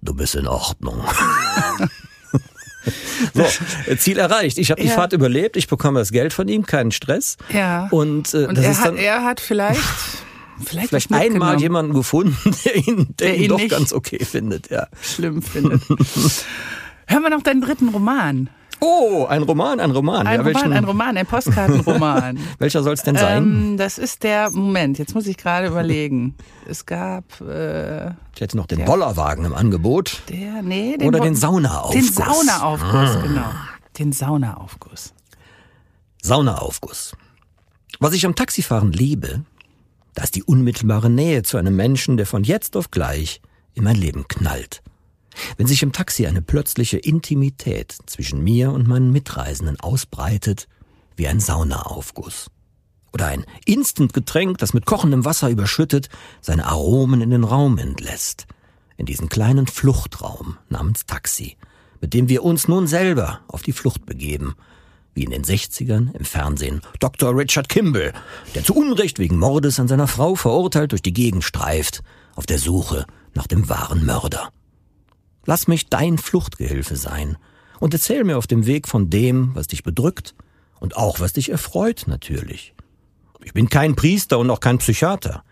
du 0.02 0.14
bist 0.14 0.34
in 0.34 0.46
Ordnung. 0.46 1.02
so, 3.34 3.44
Ziel 3.96 4.18
erreicht. 4.18 4.58
Ich 4.58 4.70
habe 4.70 4.80
die 4.80 4.88
ja. 4.88 4.94
Fahrt 4.94 5.12
überlebt, 5.12 5.56
ich 5.56 5.68
bekomme 5.68 5.98
das 5.98 6.12
Geld 6.12 6.32
von 6.32 6.48
ihm, 6.48 6.66
keinen 6.66 6.92
Stress. 6.92 7.36
Ja. 7.52 7.88
Und, 7.90 8.34
äh, 8.34 8.46
und 8.46 8.58
er, 8.58 8.78
hat, 8.78 8.96
er 8.96 9.24
hat 9.24 9.40
vielleicht 9.40 9.80
vielleicht, 10.64 10.88
vielleicht 10.88 11.12
einmal 11.12 11.60
jemanden 11.60 11.94
gefunden, 11.94 12.36
der 12.64 12.76
ihn, 12.76 13.14
der, 13.18 13.28
der 13.28 13.36
ihn, 13.36 13.42
ihn 13.42 13.48
doch 13.48 13.68
ganz 13.68 13.92
okay 13.92 14.24
findet, 14.24 14.70
ja. 14.70 14.88
Schlimm 15.00 15.42
findet. 15.42 15.82
Hören 17.08 17.22
wir 17.22 17.30
noch 17.30 17.42
deinen 17.42 17.62
dritten 17.62 17.88
Roman. 17.88 18.50
Oh, 18.80 19.26
ein 19.28 19.42
Roman, 19.42 19.80
ein 19.80 19.90
Roman. 19.90 20.26
Ein 20.26 20.34
ja, 20.34 20.38
Roman, 20.40 20.54
welchen? 20.54 20.72
ein 20.72 20.84
Roman, 20.84 21.16
ein 21.16 21.26
Postkartenroman. 21.26 22.38
Welcher 22.58 22.82
soll 22.84 22.92
es 22.92 23.02
denn 23.02 23.16
sein? 23.16 23.42
Ähm, 23.42 23.76
das 23.76 23.98
ist 23.98 24.22
der, 24.22 24.50
Moment, 24.50 24.98
jetzt 24.98 25.14
muss 25.14 25.26
ich 25.26 25.36
gerade 25.36 25.66
überlegen. 25.66 26.36
Es 26.68 26.86
gab... 26.86 27.40
Äh, 27.40 28.10
ich 28.34 28.40
hätte 28.40 28.56
noch 28.56 28.66
den 28.66 28.78
der, 28.78 28.84
Bollerwagen 28.84 29.44
im 29.46 29.54
Angebot. 29.54 30.22
Der, 30.28 30.62
nee. 30.62 30.96
Den 30.96 31.08
Oder 31.08 31.18
den 31.20 31.34
Saunaaufguss. 31.34 31.94
Den 31.94 32.12
Saunaaufguss, 32.12 33.16
ah. 33.16 33.20
genau. 33.20 33.50
Den 33.98 34.12
Saunaaufguss. 34.12 35.12
Saunaaufguss. 36.22 37.16
Was 37.98 38.12
ich 38.12 38.24
am 38.26 38.36
Taxifahren 38.36 38.92
liebe, 38.92 39.42
da 40.14 40.22
ist 40.22 40.36
die 40.36 40.44
unmittelbare 40.44 41.10
Nähe 41.10 41.42
zu 41.42 41.56
einem 41.56 41.74
Menschen, 41.74 42.16
der 42.16 42.26
von 42.26 42.44
jetzt 42.44 42.76
auf 42.76 42.92
gleich 42.92 43.40
in 43.74 43.82
mein 43.82 43.96
Leben 43.96 44.28
knallt. 44.28 44.82
Wenn 45.56 45.66
sich 45.66 45.82
im 45.82 45.92
Taxi 45.92 46.26
eine 46.26 46.42
plötzliche 46.42 46.98
Intimität 46.98 47.96
zwischen 48.06 48.42
mir 48.42 48.72
und 48.72 48.88
meinen 48.88 49.12
Mitreisenden 49.12 49.78
ausbreitet, 49.80 50.68
wie 51.16 51.28
ein 51.28 51.40
Saunaaufguss. 51.40 52.50
Oder 53.12 53.26
ein 53.26 53.44
Instant-Getränk, 53.64 54.58
das 54.58 54.74
mit 54.74 54.86
kochendem 54.86 55.24
Wasser 55.24 55.48
überschüttet, 55.48 56.08
seine 56.40 56.66
Aromen 56.66 57.20
in 57.20 57.30
den 57.30 57.44
Raum 57.44 57.78
entlässt. 57.78 58.46
In 58.96 59.06
diesen 59.06 59.28
kleinen 59.28 59.66
Fluchtraum 59.66 60.58
namens 60.68 61.06
Taxi, 61.06 61.56
mit 62.00 62.14
dem 62.14 62.28
wir 62.28 62.44
uns 62.44 62.68
nun 62.68 62.86
selber 62.86 63.40
auf 63.48 63.62
die 63.62 63.72
Flucht 63.72 64.06
begeben 64.06 64.54
wie 65.18 65.24
in 65.24 65.30
den 65.32 65.42
60ern 65.42 66.14
im 66.14 66.24
Fernsehen 66.24 66.80
Dr. 67.00 67.36
Richard 67.36 67.68
Kimball, 67.68 68.12
der 68.54 68.62
zu 68.62 68.72
Unrecht 68.72 69.18
wegen 69.18 69.36
Mordes 69.36 69.80
an 69.80 69.88
seiner 69.88 70.06
Frau 70.06 70.36
verurteilt 70.36 70.92
durch 70.92 71.02
die 71.02 71.12
Gegend 71.12 71.42
streift, 71.42 72.02
auf 72.36 72.46
der 72.46 72.60
Suche 72.60 73.04
nach 73.34 73.48
dem 73.48 73.68
wahren 73.68 74.06
Mörder. 74.06 74.50
Lass 75.48 75.66
mich 75.66 75.88
dein 75.88 76.18
Fluchtgehilfe 76.18 76.94
sein 76.94 77.38
und 77.80 77.94
erzähl 77.94 78.22
mir 78.22 78.36
auf 78.36 78.46
dem 78.46 78.66
Weg 78.66 78.86
von 78.86 79.08
dem, 79.08 79.54
was 79.54 79.66
dich 79.66 79.82
bedrückt 79.82 80.34
und 80.78 80.94
auch 80.94 81.20
was 81.20 81.32
dich 81.32 81.48
erfreut 81.48 82.04
natürlich. 82.06 82.74
Ich 83.42 83.54
bin 83.54 83.70
kein 83.70 83.96
Priester 83.96 84.38
und 84.38 84.50
auch 84.50 84.60
kein 84.60 84.76
Psychiater. 84.76 85.42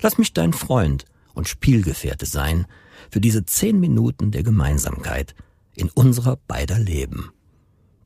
Lass 0.00 0.18
mich 0.18 0.32
dein 0.32 0.52
Freund 0.52 1.04
und 1.34 1.46
Spielgefährte 1.46 2.26
sein 2.26 2.66
für 3.12 3.20
diese 3.20 3.46
zehn 3.46 3.78
Minuten 3.78 4.32
der 4.32 4.42
Gemeinsamkeit 4.42 5.36
in 5.76 5.88
unserer 5.88 6.36
beider 6.48 6.80
Leben. 6.80 7.30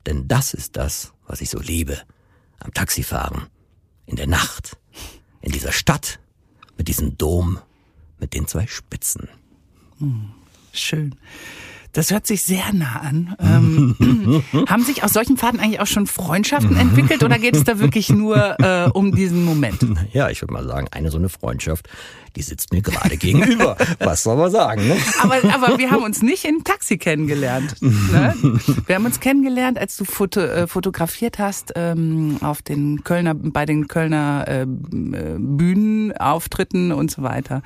Denn 0.05 0.27
das 0.27 0.53
ist 0.53 0.77
das, 0.77 1.13
was 1.25 1.41
ich 1.41 1.49
so 1.49 1.59
liebe. 1.59 1.97
Am 2.59 2.75
Taxifahren. 2.75 3.47
In 4.05 4.17
der 4.17 4.27
Nacht. 4.27 4.77
In 5.41 5.51
dieser 5.51 5.71
Stadt. 5.71 6.19
Mit 6.77 6.89
diesem 6.89 7.17
Dom. 7.17 7.57
Mit 8.19 8.35
den 8.35 8.45
zwei 8.45 8.67
Spitzen. 8.67 9.29
Hm, 9.97 10.29
schön. 10.81 11.15
Das 11.93 12.11
hört 12.11 12.27
sich 12.27 12.43
sehr 12.43 12.71
nah 12.71 13.01
an. 13.01 13.35
Ähm, 13.39 14.43
haben 14.69 14.83
sich 14.83 15.03
aus 15.03 15.13
solchen 15.13 15.37
Fahrten 15.37 15.59
eigentlich 15.59 15.79
auch 15.79 15.87
schon 15.87 16.05
Freundschaften 16.05 16.77
entwickelt 16.77 17.23
oder 17.23 17.39
geht 17.39 17.55
es 17.55 17.63
da 17.63 17.79
wirklich 17.79 18.09
nur 18.09 18.59
äh, 18.59 18.89
um 18.93 19.13
diesen 19.15 19.43
Moment? 19.43 19.79
Ja, 20.13 20.29
ich 20.29 20.41
würde 20.41 20.53
mal 20.53 20.65
sagen, 20.65 20.87
eine 20.91 21.11
so 21.11 21.17
eine 21.17 21.29
Freundschaft, 21.29 21.87
die 22.35 22.41
sitzt 22.41 22.73
mir 22.73 22.81
gerade 22.81 23.17
gegenüber. 23.17 23.77
Was 23.99 24.23
soll 24.23 24.37
man 24.37 24.51
sagen? 24.51 24.87
Ne? 24.87 24.95
Aber, 25.21 25.35
aber 25.53 25.77
wir 25.77 25.91
haben 25.91 26.03
uns 26.03 26.21
nicht 26.21 26.45
im 26.45 26.63
Taxi 26.63 26.97
kennengelernt. 26.97 27.75
Ne? 27.81 28.33
Wir 28.85 28.95
haben 28.95 29.05
uns 29.05 29.19
kennengelernt, 29.19 29.77
als 29.77 29.97
du 29.97 30.05
foto, 30.05 30.39
äh, 30.39 30.67
fotografiert 30.67 31.39
hast 31.39 31.73
ähm, 31.75 32.37
auf 32.41 32.61
den 32.61 33.03
Kölner, 33.03 33.33
bei 33.35 33.65
den 33.65 33.87
Kölner 33.87 34.45
äh, 34.47 34.65
Bühnenauftritten 34.67 36.91
und 36.91 37.11
so 37.11 37.23
weiter. 37.23 37.61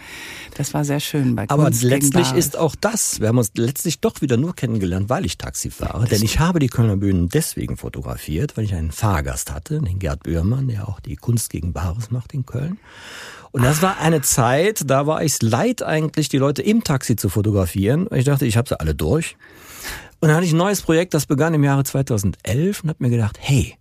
Das 0.55 0.73
war 0.73 0.85
sehr 0.85 0.99
schön. 0.99 1.35
Bei 1.35 1.49
aber 1.49 1.65
Kunst 1.65 1.83
letztlich 1.83 2.31
ist 2.33 2.57
auch 2.57 2.75
das. 2.75 3.19
Wir 3.19 3.29
haben 3.29 3.37
uns 3.37 3.51
letztlich 3.55 3.99
doch 3.99 4.21
wieder 4.21 4.37
nur 4.37 4.55
kennengelernt, 4.55 5.09
weil 5.09 5.25
ich 5.25 5.37
Taxi 5.37 5.69
fahre. 5.69 6.05
Denn 6.05 6.23
ich 6.23 6.39
habe 6.39 6.59
die 6.59 6.67
Kölner 6.67 6.97
Bühnen 6.97 7.29
deswegen 7.29 7.77
fotografiert, 7.77 8.57
weil 8.57 8.65
ich 8.65 8.73
einen 8.73 8.91
Fahrgast 8.91 9.51
hatte, 9.51 9.81
den 9.81 9.99
Gerd 9.99 10.23
Bührmann, 10.23 10.67
der 10.67 10.87
auch 10.87 10.99
die 10.99 11.15
Kunst 11.15 11.49
gegen 11.49 11.73
Bares 11.73 12.11
macht 12.11 12.33
in 12.33 12.45
Köln. 12.45 12.79
Und 13.53 13.61
das 13.61 13.83
war 13.83 13.99
eine 13.99 14.21
Zeit, 14.21 14.89
da 14.89 15.05
war 15.05 15.23
ich 15.23 15.39
leid 15.43 15.83
eigentlich, 15.83 16.27
die 16.27 16.39
Leute 16.39 16.63
im 16.63 16.83
Taxi 16.83 17.15
zu 17.15 17.29
fotografieren. 17.29 18.07
Ich 18.11 18.25
dachte, 18.25 18.47
ich 18.47 18.57
habe 18.57 18.67
sie 18.67 18.79
alle 18.79 18.95
durch. 18.95 19.37
Und 20.19 20.29
dann 20.29 20.37
hatte 20.37 20.47
ich 20.47 20.53
ein 20.53 20.57
neues 20.57 20.81
Projekt, 20.81 21.13
das 21.13 21.27
begann 21.27 21.53
im 21.53 21.63
Jahre 21.63 21.83
2011 21.83 22.83
und 22.83 22.89
habe 22.89 23.03
mir 23.03 23.11
gedacht, 23.11 23.37
hey, 23.39 23.77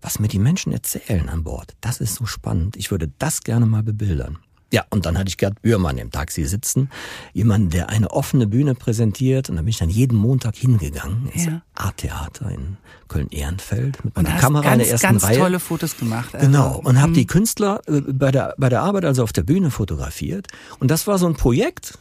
was 0.00 0.20
mir 0.20 0.28
die 0.28 0.38
Menschen 0.38 0.72
erzählen 0.72 1.28
an 1.28 1.42
Bord, 1.42 1.74
das 1.80 2.00
ist 2.00 2.14
so 2.14 2.26
spannend. 2.26 2.76
Ich 2.76 2.92
würde 2.92 3.10
das 3.18 3.42
gerne 3.42 3.66
mal 3.66 3.82
bebildern. 3.82 4.38
Ja, 4.70 4.84
und 4.90 5.06
dann 5.06 5.16
hatte 5.16 5.28
ich 5.28 5.38
Gerd 5.38 5.62
Bührmann 5.62 5.96
im 5.96 6.10
Taxi 6.10 6.44
sitzen. 6.44 6.90
Jemand, 7.32 7.72
der 7.72 7.88
eine 7.88 8.10
offene 8.10 8.46
Bühne 8.46 8.74
präsentiert. 8.74 9.48
Und 9.48 9.56
da 9.56 9.62
bin 9.62 9.70
ich 9.70 9.78
dann 9.78 9.88
jeden 9.88 10.16
Montag 10.16 10.56
hingegangen 10.56 11.30
ins 11.32 11.46
ja. 11.46 11.62
Art-Theater 11.74 12.50
in 12.50 12.76
Köln-Ehrenfeld 13.08 14.04
mit 14.04 14.14
meiner 14.14 14.36
Kamera 14.36 14.62
ganz, 14.62 14.74
in 14.74 14.78
der 14.80 14.90
ersten 14.90 15.06
ganz 15.06 15.24
Reihe. 15.24 15.38
tolle 15.38 15.60
Fotos 15.60 15.96
gemacht. 15.96 16.34
Also, 16.34 16.46
genau. 16.46 16.80
Und 16.84 17.00
habe 17.00 17.12
die 17.12 17.26
Künstler 17.26 17.80
äh, 17.86 18.00
bei 18.00 18.30
der, 18.30 18.54
bei 18.58 18.68
der 18.68 18.82
Arbeit, 18.82 19.06
also 19.06 19.22
auf 19.22 19.32
der 19.32 19.42
Bühne 19.42 19.70
fotografiert. 19.70 20.48
Und 20.78 20.90
das 20.90 21.06
war 21.06 21.16
so 21.18 21.26
ein 21.26 21.34
Projekt, 21.34 21.98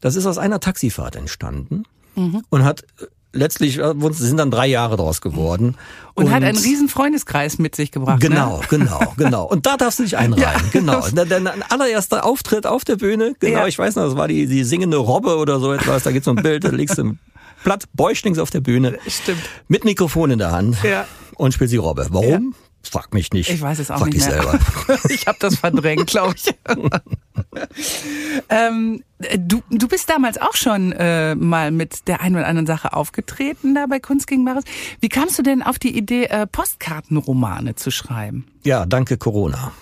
das 0.00 0.14
ist 0.14 0.26
aus 0.26 0.38
einer 0.38 0.60
Taxifahrt 0.60 1.16
entstanden. 1.16 1.82
Mhm. 2.14 2.44
Und 2.48 2.64
hat 2.64 2.82
äh, 3.00 3.06
letztlich 3.32 3.78
äh, 3.78 3.94
sind 4.12 4.38
dann 4.38 4.50
drei 4.50 4.66
Jahre 4.66 4.96
draus 4.96 5.20
geworden. 5.20 5.76
Und, 6.14 6.26
und 6.26 6.32
hat 6.32 6.42
einen 6.42 6.58
riesen 6.58 6.88
Freundeskreis 6.88 7.58
mit 7.58 7.76
sich 7.76 7.92
gebracht. 7.92 8.20
Genau, 8.20 8.58
ne? 8.58 8.66
genau, 8.68 9.14
genau. 9.16 9.44
Und 9.44 9.66
da 9.66 9.76
darfst 9.76 9.98
du 9.98 10.02
dich 10.02 10.16
einreihen. 10.18 10.42
Ja. 10.42 10.70
Genau. 10.72 11.06
Dein 11.08 11.62
allererster 11.70 12.24
Auftritt 12.24 12.66
auf 12.66 12.84
der 12.84 12.96
Bühne, 12.96 13.34
genau, 13.38 13.60
ja. 13.60 13.66
ich 13.66 13.78
weiß 13.78 13.96
noch, 13.96 14.04
das 14.04 14.16
war 14.16 14.28
die, 14.28 14.46
die 14.46 14.64
singende 14.64 14.96
Robbe 14.96 15.36
oder 15.36 15.60
so 15.60 15.72
etwas. 15.72 16.02
Da 16.02 16.10
gibt's 16.10 16.24
so 16.24 16.32
ein 16.32 16.42
Bild, 16.42 16.64
da 16.64 16.70
liegst 16.70 16.98
du 16.98 17.16
platt, 17.62 17.84
bäuchlings 17.94 18.38
auf 18.38 18.50
der 18.50 18.60
Bühne. 18.60 18.98
Stimmt. 19.06 19.42
Mit 19.68 19.84
Mikrofon 19.84 20.30
in 20.30 20.38
der 20.38 20.52
Hand. 20.52 20.76
Ja. 20.82 21.06
Und 21.36 21.54
spielst 21.54 21.72
die 21.72 21.78
Robbe. 21.78 22.06
Warum? 22.10 22.28
Ja. 22.28 22.67
Frag 22.88 23.12
mich 23.14 23.32
nicht. 23.32 23.50
Ich 23.50 23.60
weiß 23.60 23.78
es 23.78 23.90
auch 23.90 23.98
Frag 23.98 24.12
nicht 24.12 24.26
mehr. 24.26 24.42
selber. 24.42 24.58
ich 25.08 25.26
habe 25.26 25.38
das 25.40 25.56
verdrängt, 25.56 26.06
glaube 26.06 26.34
ich. 26.36 26.54
ähm, 28.48 29.02
du, 29.36 29.62
du 29.70 29.88
bist 29.88 30.08
damals 30.08 30.40
auch 30.40 30.54
schon 30.54 30.92
äh, 30.92 31.34
mal 31.34 31.70
mit 31.70 32.08
der 32.08 32.20
einen 32.20 32.36
oder 32.36 32.46
anderen 32.46 32.66
Sache 32.66 32.92
aufgetreten 32.92 33.74
da 33.74 33.86
bei 33.86 34.00
Kunst 34.00 34.26
gegen 34.26 34.44
Bares. 34.44 34.64
Wie 35.00 35.08
kamst 35.08 35.38
du 35.38 35.42
denn 35.42 35.62
auf 35.62 35.78
die 35.78 35.96
Idee, 35.96 36.24
äh, 36.24 36.46
Postkartenromane 36.46 37.74
zu 37.74 37.90
schreiben? 37.90 38.46
Ja, 38.64 38.86
danke 38.86 39.16
Corona. 39.18 39.72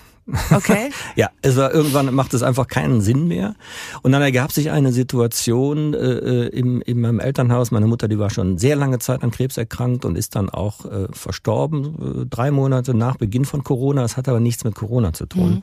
Okay. 0.51 0.89
ja, 1.15 1.29
es 1.41 1.55
war 1.55 1.73
irgendwann 1.73 2.13
macht 2.13 2.33
es 2.33 2.43
einfach 2.43 2.67
keinen 2.67 3.01
Sinn 3.01 3.27
mehr. 3.27 3.55
Und 4.01 4.11
dann 4.11 4.21
ergab 4.21 4.51
sich 4.51 4.71
eine 4.71 4.91
Situation 4.91 5.93
äh, 5.93 5.97
äh, 5.97 6.47
im, 6.47 6.81
in 6.81 6.99
meinem 6.99 7.19
Elternhaus. 7.19 7.71
Meine 7.71 7.87
Mutter, 7.87 8.07
die 8.07 8.19
war 8.19 8.29
schon 8.29 8.57
sehr 8.57 8.75
lange 8.75 8.99
Zeit 8.99 9.23
an 9.23 9.31
Krebs 9.31 9.57
erkrankt 9.57 10.05
und 10.05 10.17
ist 10.17 10.35
dann 10.35 10.49
auch 10.49 10.85
äh, 10.85 11.07
verstorben, 11.11 12.23
äh, 12.23 12.25
drei 12.25 12.51
Monate 12.51 12.93
nach 12.93 13.17
Beginn 13.17 13.45
von 13.45 13.63
Corona. 13.63 14.01
Das 14.01 14.17
hat 14.17 14.27
aber 14.27 14.39
nichts 14.39 14.63
mit 14.63 14.75
Corona 14.75 15.13
zu 15.13 15.25
tun. 15.25 15.49
Mhm. 15.49 15.61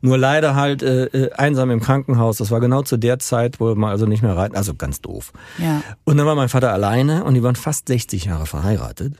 Nur 0.00 0.18
leider 0.18 0.54
halt 0.54 0.82
äh, 0.82 1.04
äh, 1.06 1.32
einsam 1.32 1.70
im 1.70 1.80
Krankenhaus. 1.80 2.38
Das 2.38 2.50
war 2.50 2.60
genau 2.60 2.82
zu 2.82 2.96
der 2.96 3.18
Zeit, 3.18 3.60
wo 3.60 3.74
man 3.74 3.90
also 3.90 4.06
nicht 4.06 4.22
mehr 4.22 4.36
reiten, 4.36 4.56
also 4.56 4.74
ganz 4.74 5.00
doof. 5.00 5.32
Ja. 5.58 5.82
Und 6.04 6.16
dann 6.16 6.26
war 6.26 6.34
mein 6.34 6.48
Vater 6.48 6.72
alleine 6.72 7.24
und 7.24 7.34
die 7.34 7.42
waren 7.42 7.56
fast 7.56 7.88
60 7.88 8.24
Jahre 8.24 8.46
verheiratet. 8.46 9.14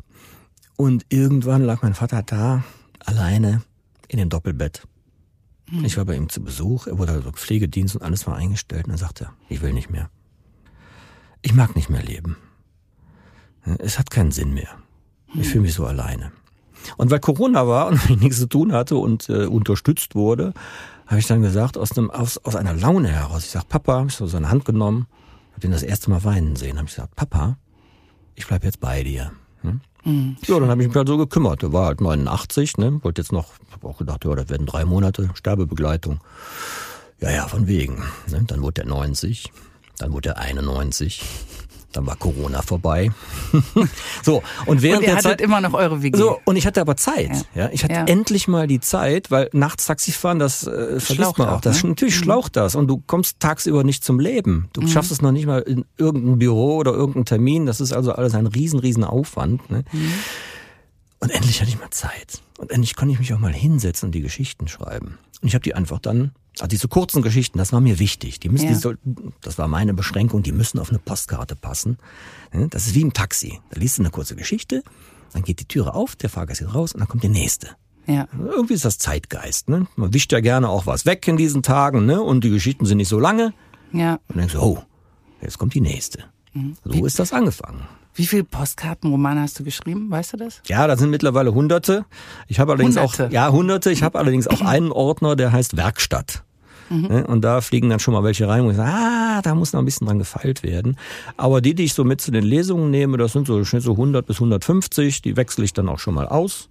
Und 0.76 1.04
irgendwann 1.08 1.64
lag 1.64 1.82
mein 1.82 1.94
Vater 1.94 2.22
da, 2.22 2.62
alleine 3.04 3.62
in 4.08 4.18
dem 4.18 4.28
Doppelbett. 4.28 4.86
Hm. 5.70 5.84
Ich 5.84 5.96
war 5.96 6.04
bei 6.04 6.16
ihm 6.16 6.28
zu 6.28 6.42
Besuch, 6.42 6.86
er 6.86 6.98
wurde 6.98 7.12
also 7.12 7.30
Pflegedienst 7.30 7.96
und 7.96 8.02
alles 8.02 8.26
war 8.26 8.36
eingestellt 8.36 8.86
und 8.86 8.92
er 8.92 8.98
sagte, 8.98 9.30
ich 9.48 9.62
will 9.62 9.72
nicht 9.72 9.90
mehr. 9.90 10.10
Ich 11.42 11.54
mag 11.54 11.76
nicht 11.76 11.90
mehr 11.90 12.02
leben. 12.02 12.36
Es 13.78 13.98
hat 13.98 14.10
keinen 14.10 14.32
Sinn 14.32 14.54
mehr. 14.54 14.78
Ich 15.28 15.34
hm. 15.34 15.44
fühle 15.44 15.62
mich 15.62 15.74
so 15.74 15.86
alleine. 15.86 16.32
Und 16.96 17.10
weil 17.10 17.20
Corona 17.20 17.66
war 17.66 17.88
und 17.88 17.94
ich 18.10 18.18
nichts 18.18 18.38
zu 18.38 18.48
tun 18.48 18.72
hatte 18.72 18.96
und 18.96 19.28
äh, 19.28 19.46
unterstützt 19.46 20.14
wurde, 20.14 20.52
habe 21.06 21.20
ich 21.20 21.26
dann 21.26 21.42
gesagt, 21.42 21.78
aus, 21.78 21.96
einem, 21.96 22.10
aus, 22.10 22.38
aus 22.38 22.54
einer 22.54 22.74
Laune 22.74 23.08
heraus, 23.08 23.44
ich 23.44 23.50
sag 23.50 23.68
Papa, 23.68 23.94
habe 23.94 24.08
ich 24.08 24.14
so 24.14 24.26
seine 24.26 24.50
Hand 24.50 24.64
genommen, 24.64 25.06
habe 25.54 25.66
ihn 25.66 25.72
das 25.72 25.82
erste 25.82 26.10
Mal 26.10 26.24
weinen 26.24 26.56
sehen, 26.56 26.76
habe 26.76 26.86
ich 26.86 26.94
gesagt, 26.94 27.16
Papa, 27.16 27.56
ich 28.34 28.46
bleib 28.46 28.64
jetzt 28.64 28.80
bei 28.80 29.02
dir. 29.02 29.32
Hm? 29.68 29.80
Mhm. 30.04 30.36
Ja, 30.46 30.58
dann 30.58 30.70
habe 30.70 30.82
ich 30.82 30.88
mich 30.88 30.96
halt 30.96 31.08
so 31.08 31.16
gekümmert. 31.16 31.62
Der 31.62 31.72
war 31.72 31.86
halt 31.86 32.00
89, 32.00 32.78
ne? 32.78 33.02
Wollte 33.02 33.20
jetzt 33.22 33.32
noch, 33.32 33.46
habe 33.72 33.88
auch 33.88 33.98
gedacht, 33.98 34.24
ja, 34.24 34.34
das 34.34 34.48
werden 34.48 34.66
drei 34.66 34.84
Monate 34.84 35.30
Sterbebegleitung. 35.34 36.20
Ja, 37.20 37.30
ja, 37.30 37.48
von 37.48 37.66
wegen. 37.66 38.02
Ne? 38.30 38.44
Dann 38.46 38.62
wurde 38.62 38.82
er 38.82 38.86
90, 38.86 39.52
dann 39.98 40.12
wurde 40.12 40.30
er 40.30 40.38
91. 40.38 41.22
Dann 41.92 42.06
war 42.06 42.16
Corona 42.16 42.60
vorbei. 42.60 43.10
so 44.22 44.42
und 44.66 44.82
während 44.82 44.98
und 44.98 45.08
ihr 45.08 45.14
der 45.14 45.22
Zeit 45.22 45.40
immer 45.40 45.60
noch 45.60 45.72
eure 45.72 46.02
WG. 46.02 46.16
So 46.18 46.38
und 46.44 46.56
ich 46.56 46.66
hatte 46.66 46.80
aber 46.80 46.96
Zeit. 46.96 47.30
Ja, 47.54 47.64
ja 47.64 47.70
ich 47.72 47.82
hatte 47.82 47.94
ja. 47.94 48.04
endlich 48.04 48.46
mal 48.46 48.66
die 48.66 48.80
Zeit, 48.80 49.30
weil 49.30 49.48
nachts 49.52 49.86
Taxi 49.86 50.12
fahren, 50.12 50.38
das 50.38 50.66
äh, 50.66 51.00
vergisst 51.00 51.38
man 51.38 51.48
auch. 51.48 51.60
Das 51.62 51.82
ne? 51.82 51.90
natürlich 51.90 52.16
mhm. 52.16 52.24
schlaucht 52.24 52.56
das 52.56 52.74
und 52.74 52.88
du 52.88 53.02
kommst 53.06 53.40
tagsüber 53.40 53.84
nicht 53.84 54.04
zum 54.04 54.20
Leben. 54.20 54.68
Du 54.74 54.82
mhm. 54.82 54.88
schaffst 54.88 55.10
es 55.10 55.22
noch 55.22 55.32
nicht 55.32 55.46
mal 55.46 55.60
in 55.60 55.86
irgendein 55.96 56.38
Büro 56.38 56.76
oder 56.76 56.92
irgendeinen 56.92 57.24
Termin. 57.24 57.64
Das 57.64 57.80
ist 57.80 57.92
also 57.92 58.12
alles 58.12 58.34
ein 58.34 58.46
riesen, 58.46 58.80
riesen 58.80 59.04
Aufwand. 59.04 59.70
Ne? 59.70 59.84
Mhm. 59.90 60.12
Und 61.20 61.30
endlich 61.30 61.60
hatte 61.60 61.70
ich 61.70 61.78
mal 61.78 61.90
Zeit. 61.90 62.42
Und 62.58 62.70
endlich 62.70 62.94
konnte 62.94 63.12
ich 63.12 63.18
mich 63.18 63.32
auch 63.34 63.38
mal 63.38 63.52
hinsetzen 63.52 64.08
und 64.08 64.12
die 64.12 64.20
Geschichten 64.20 64.68
schreiben. 64.68 65.18
Und 65.40 65.48
ich 65.48 65.54
habe 65.54 65.62
die 65.62 65.74
einfach 65.74 65.98
dann, 65.98 66.32
also 66.54 66.66
diese 66.66 66.88
kurzen 66.88 67.22
Geschichten, 67.22 67.58
das 67.58 67.72
war 67.72 67.80
mir 67.80 67.98
wichtig. 67.98 68.40
Die 68.40 68.48
müssen, 68.48 68.66
ja. 68.66 68.72
die 68.72 68.78
sollten, 68.78 69.32
das 69.40 69.58
war 69.58 69.68
meine 69.68 69.94
Beschränkung, 69.94 70.42
die 70.42 70.52
müssen 70.52 70.78
auf 70.78 70.90
eine 70.90 70.98
Postkarte 70.98 71.56
passen. 71.56 71.98
Das 72.70 72.86
ist 72.86 72.94
wie 72.94 73.02
im 73.02 73.12
Taxi. 73.12 73.60
Da 73.70 73.80
liest 73.80 73.98
du 73.98 74.02
eine 74.02 74.10
kurze 74.10 74.36
Geschichte, 74.36 74.82
dann 75.32 75.42
geht 75.42 75.60
die 75.60 75.66
Türe 75.66 75.94
auf, 75.94 76.16
der 76.16 76.30
Fahrgast 76.30 76.60
geht 76.60 76.74
raus 76.74 76.92
und 76.92 77.00
dann 77.00 77.08
kommt 77.08 77.22
der 77.22 77.30
nächste. 77.30 77.68
Ja. 78.06 78.26
Irgendwie 78.38 78.74
ist 78.74 78.84
das 78.84 78.98
Zeitgeist. 78.98 79.68
Ne? 79.68 79.86
Man 79.96 80.14
wischt 80.14 80.32
ja 80.32 80.40
gerne 80.40 80.68
auch 80.70 80.86
was 80.86 81.04
weg 81.04 81.28
in 81.28 81.36
diesen 81.36 81.62
Tagen, 81.62 82.06
ne? 82.06 82.22
Und 82.22 82.42
die 82.42 82.50
Geschichten 82.50 82.86
sind 82.86 82.96
nicht 82.96 83.08
so 83.08 83.20
lange. 83.20 83.52
Ja. 83.92 84.14
Und 84.14 84.20
dann 84.28 84.38
denkst 84.38 84.54
du, 84.54 84.62
oh, 84.62 84.82
jetzt 85.42 85.58
kommt 85.58 85.74
die 85.74 85.82
nächste. 85.82 86.24
Mhm. 86.54 86.76
So 86.84 87.04
ist 87.04 87.18
das 87.18 87.34
angefangen. 87.34 87.82
Wie 88.14 88.26
viele 88.26 88.44
Postkartenromane 88.44 89.42
hast 89.42 89.58
du 89.60 89.64
geschrieben? 89.64 90.10
Weißt 90.10 90.32
du 90.32 90.36
das? 90.36 90.60
Ja, 90.66 90.86
da 90.86 90.96
sind 90.96 91.10
mittlerweile 91.10 91.54
hunderte. 91.54 92.04
Ich 92.48 92.58
habe 92.58 92.72
allerdings 92.72 92.96
hunderte. 92.96 93.26
auch 93.26 93.30
ja 93.30 93.50
hunderte. 93.50 93.90
Ich 93.90 94.02
habe 94.02 94.18
allerdings 94.18 94.48
auch 94.48 94.60
einen 94.64 94.90
Ordner, 94.90 95.36
der 95.36 95.52
heißt 95.52 95.76
Werkstatt. 95.76 96.42
Mhm. 96.90 97.02
Ne, 97.02 97.26
und 97.26 97.42
da 97.42 97.60
fliegen 97.60 97.90
dann 97.90 98.00
schon 98.00 98.14
mal 98.14 98.24
welche 98.24 98.48
rein, 98.48 98.64
wo 98.64 98.70
ich 98.70 98.76
sage, 98.76 98.90
ah, 98.90 99.42
da 99.42 99.54
muss 99.54 99.72
noch 99.72 99.80
ein 99.80 99.84
bisschen 99.84 100.06
dran 100.06 100.18
gefeilt 100.18 100.62
werden. 100.62 100.96
Aber 101.36 101.60
die, 101.60 101.74
die 101.74 101.84
ich 101.84 101.94
so 101.94 102.04
mit 102.04 102.20
zu 102.20 102.30
den 102.30 102.44
Lesungen 102.44 102.90
nehme, 102.90 103.18
das 103.18 103.32
sind 103.32 103.46
so 103.46 103.62
so 103.62 103.92
100 103.92 104.26
bis 104.26 104.36
150. 104.36 105.22
Die 105.22 105.36
wechsle 105.36 105.64
ich 105.64 105.72
dann 105.72 105.88
auch 105.88 105.98
schon 105.98 106.14
mal 106.14 106.26
aus. 106.26 106.70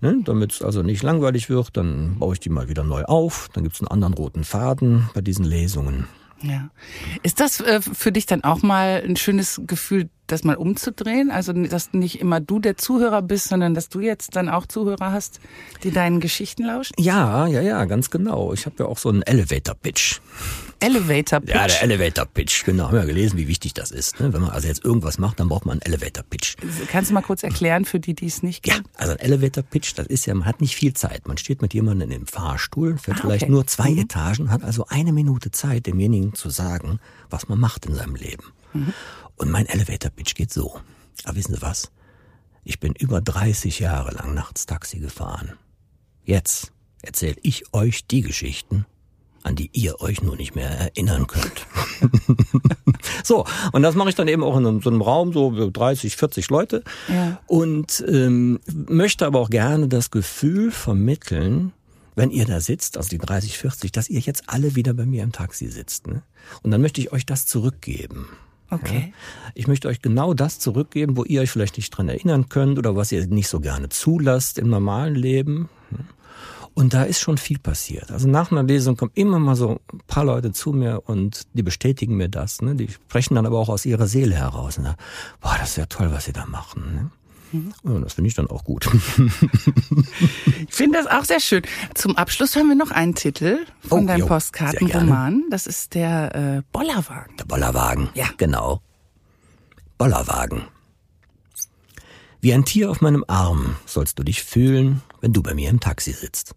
Ne, 0.00 0.18
Damit 0.24 0.52
es 0.52 0.62
also 0.62 0.82
nicht 0.82 1.02
langweilig 1.02 1.48
wird, 1.48 1.76
dann 1.76 2.18
baue 2.18 2.34
ich 2.34 2.40
die 2.40 2.48
mal 2.48 2.68
wieder 2.68 2.82
neu 2.82 3.04
auf. 3.04 3.48
Dann 3.52 3.62
gibt's 3.62 3.80
einen 3.80 3.88
anderen 3.88 4.14
roten 4.14 4.42
Faden 4.42 5.08
bei 5.14 5.20
diesen 5.20 5.44
Lesungen. 5.44 6.08
Ja. 6.42 6.70
Ist 7.22 7.38
das 7.38 7.60
äh, 7.60 7.80
für 7.80 8.10
dich 8.10 8.26
dann 8.26 8.42
auch 8.42 8.62
mal 8.62 9.02
ein 9.06 9.14
schönes 9.14 9.62
Gefühl, 9.64 10.08
das 10.32 10.44
mal 10.44 10.56
umzudrehen? 10.56 11.30
Also, 11.30 11.52
dass 11.52 11.92
nicht 11.92 12.20
immer 12.20 12.40
du 12.40 12.58
der 12.58 12.76
Zuhörer 12.76 13.22
bist, 13.22 13.48
sondern 13.48 13.74
dass 13.74 13.88
du 13.88 14.00
jetzt 14.00 14.34
dann 14.34 14.48
auch 14.48 14.66
Zuhörer 14.66 15.12
hast, 15.12 15.40
die 15.84 15.90
deinen 15.90 16.20
Geschichten 16.20 16.64
lauschen? 16.64 16.94
Ja, 16.98 17.46
ja, 17.46 17.60
ja, 17.60 17.84
ganz 17.84 18.10
genau. 18.10 18.52
Ich 18.52 18.66
habe 18.66 18.76
ja 18.80 18.86
auch 18.86 18.98
so 18.98 19.10
einen 19.10 19.22
Elevator-Pitch. 19.22 20.20
Elevator-Pitch? 20.80 21.54
Ja, 21.54 21.66
der 21.66 21.82
Elevator-Pitch, 21.82 22.64
genau. 22.64 22.84
Haben 22.84 22.94
wir 22.94 23.00
ja 23.00 23.06
gelesen, 23.06 23.38
wie 23.38 23.46
wichtig 23.46 23.74
das 23.74 23.90
ist. 23.90 24.18
Ne? 24.18 24.32
Wenn 24.32 24.40
man 24.40 24.50
also 24.50 24.66
jetzt 24.66 24.84
irgendwas 24.84 25.18
macht, 25.18 25.38
dann 25.38 25.48
braucht 25.48 25.66
man 25.66 25.74
einen 25.74 25.82
Elevator-Pitch. 25.82 26.56
Kannst 26.88 27.10
du 27.10 27.14
mal 27.14 27.22
kurz 27.22 27.42
erklären 27.42 27.84
für 27.84 28.00
die, 28.00 28.14
die 28.14 28.26
es 28.26 28.42
nicht 28.42 28.64
kennen? 28.64 28.84
Ja, 28.84 29.00
also 29.00 29.12
ein 29.12 29.20
Elevator-Pitch, 29.20 29.92
das 29.96 30.06
ist 30.06 30.26
ja, 30.26 30.34
man 30.34 30.46
hat 30.46 30.60
nicht 30.60 30.74
viel 30.74 30.94
Zeit. 30.94 31.28
Man 31.28 31.38
steht 31.38 31.62
mit 31.62 31.74
jemandem 31.74 32.10
im 32.10 32.26
Fahrstuhl, 32.26 32.98
fährt 32.98 33.18
ah, 33.18 33.20
vielleicht 33.22 33.48
nur 33.48 33.66
zwei 33.66 33.90
mhm. 33.90 33.98
Etagen, 33.98 34.50
hat 34.50 34.64
also 34.64 34.86
eine 34.88 35.12
Minute 35.12 35.50
Zeit, 35.50 35.86
demjenigen 35.86 36.34
zu 36.34 36.50
sagen, 36.50 36.98
was 37.30 37.48
man 37.48 37.60
macht 37.60 37.86
in 37.86 37.94
seinem 37.94 38.16
Leben. 38.16 38.44
Mhm. 38.72 38.92
Und 39.36 39.50
mein 39.50 39.66
Elevator-Pitch 39.66 40.34
geht 40.34 40.52
so. 40.52 40.80
Aber 41.24 41.36
wissen 41.36 41.54
Sie 41.54 41.62
was? 41.62 41.90
Ich 42.64 42.78
bin 42.78 42.94
über 42.94 43.20
30 43.20 43.80
Jahre 43.80 44.12
lang 44.12 44.34
nachts 44.34 44.66
Taxi 44.66 44.98
gefahren. 44.98 45.52
Jetzt 46.24 46.72
erzähle 47.02 47.36
ich 47.42 47.74
euch 47.74 48.06
die 48.06 48.20
Geschichten, 48.20 48.86
an 49.42 49.56
die 49.56 49.70
ihr 49.72 50.00
euch 50.00 50.22
nur 50.22 50.36
nicht 50.36 50.54
mehr 50.54 50.70
erinnern 50.70 51.26
könnt. 51.26 51.66
so, 53.24 53.44
und 53.72 53.82
das 53.82 53.96
mache 53.96 54.10
ich 54.10 54.14
dann 54.14 54.28
eben 54.28 54.44
auch 54.44 54.56
in 54.56 54.80
so 54.80 54.90
einem 54.90 55.02
Raum, 55.02 55.32
so 55.32 55.70
30, 55.70 56.16
40 56.16 56.48
Leute. 56.50 56.84
Ja. 57.08 57.40
Und 57.46 58.04
ähm, 58.06 58.60
möchte 58.72 59.26
aber 59.26 59.40
auch 59.40 59.50
gerne 59.50 59.88
das 59.88 60.12
Gefühl 60.12 60.70
vermitteln, 60.70 61.72
wenn 62.14 62.30
ihr 62.30 62.44
da 62.44 62.60
sitzt, 62.60 62.96
also 62.96 63.08
die 63.08 63.18
30, 63.18 63.58
40, 63.58 63.90
dass 63.90 64.08
ihr 64.08 64.20
jetzt 64.20 64.44
alle 64.46 64.76
wieder 64.76 64.94
bei 64.94 65.06
mir 65.06 65.24
im 65.24 65.32
Taxi 65.32 65.68
sitzt. 65.68 66.06
Ne? 66.06 66.22
Und 66.62 66.70
dann 66.70 66.80
möchte 66.80 67.00
ich 67.00 67.12
euch 67.12 67.26
das 67.26 67.46
zurückgeben. 67.46 68.28
Okay. 68.72 69.12
Ja? 69.12 69.52
Ich 69.54 69.66
möchte 69.68 69.88
euch 69.88 70.00
genau 70.00 70.34
das 70.34 70.58
zurückgeben, 70.58 71.16
wo 71.16 71.24
ihr 71.24 71.42
euch 71.42 71.50
vielleicht 71.50 71.76
nicht 71.76 71.90
dran 71.90 72.08
erinnern 72.08 72.48
könnt 72.48 72.78
oder 72.78 72.96
was 72.96 73.12
ihr 73.12 73.26
nicht 73.26 73.48
so 73.48 73.60
gerne 73.60 73.90
zulasst 73.90 74.58
im 74.58 74.70
normalen 74.70 75.14
Leben. 75.14 75.68
Und 76.74 76.94
da 76.94 77.02
ist 77.02 77.20
schon 77.20 77.36
viel 77.36 77.58
passiert. 77.58 78.10
Also 78.10 78.28
nach 78.28 78.50
einer 78.50 78.62
Lesung 78.62 78.96
kommen 78.96 79.12
immer 79.14 79.38
mal 79.38 79.56
so 79.56 79.80
ein 79.92 80.00
paar 80.06 80.24
Leute 80.24 80.52
zu 80.52 80.72
mir 80.72 81.02
und 81.04 81.42
die 81.52 81.62
bestätigen 81.62 82.16
mir 82.16 82.30
das. 82.30 82.62
Ne? 82.62 82.74
Die 82.74 82.88
sprechen 82.88 83.34
dann 83.34 83.44
aber 83.44 83.58
auch 83.58 83.68
aus 83.68 83.84
ihrer 83.84 84.06
Seele 84.06 84.34
heraus. 84.34 84.78
Ne? 84.78 84.96
Boah, 85.42 85.56
das 85.60 85.70
ist 85.70 85.76
ja 85.76 85.86
toll, 85.86 86.10
was 86.12 86.24
sie 86.24 86.32
da 86.32 86.46
machen. 86.46 86.94
Ne? 86.94 87.10
Mhm. 87.52 87.74
Ja, 87.84 87.98
das 88.00 88.14
finde 88.14 88.28
ich 88.28 88.34
dann 88.34 88.48
auch 88.48 88.64
gut. 88.64 88.86
ich 90.68 90.74
finde 90.74 90.98
das 90.98 91.06
auch 91.06 91.24
sehr 91.24 91.40
schön. 91.40 91.62
Zum 91.94 92.16
Abschluss 92.16 92.56
haben 92.56 92.68
wir 92.68 92.74
noch 92.74 92.90
einen 92.90 93.14
Titel 93.14 93.58
von 93.80 94.04
oh, 94.04 94.06
deinem 94.06 94.26
Postkartenroman. 94.26 95.44
Das 95.50 95.66
ist 95.66 95.94
der 95.94 96.34
äh, 96.34 96.62
Bollerwagen. 96.72 97.36
Der 97.36 97.44
Bollerwagen. 97.44 98.08
Ja. 98.14 98.26
Genau. 98.38 98.80
Bollerwagen. 99.98 100.62
Wie 102.40 102.52
ein 102.52 102.64
Tier 102.64 102.90
auf 102.90 103.00
meinem 103.00 103.24
Arm 103.28 103.76
sollst 103.86 104.18
du 104.18 104.24
dich 104.24 104.42
fühlen, 104.42 105.02
wenn 105.20 105.32
du 105.32 105.42
bei 105.42 105.54
mir 105.54 105.70
im 105.70 105.78
Taxi 105.78 106.12
sitzt. 106.12 106.54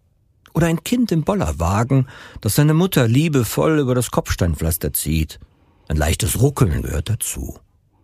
Oder 0.52 0.66
ein 0.68 0.82
Kind 0.82 1.12
im 1.12 1.22
Bollerwagen, 1.22 2.08
das 2.40 2.54
seine 2.54 2.74
Mutter 2.74 3.06
liebevoll 3.06 3.78
über 3.78 3.94
das 3.94 4.10
Kopfsteinpflaster 4.10 4.92
zieht. 4.92 5.38
Ein 5.86 5.96
leichtes 5.96 6.40
Ruckeln 6.40 6.82
gehört 6.82 7.10
dazu. 7.10 7.58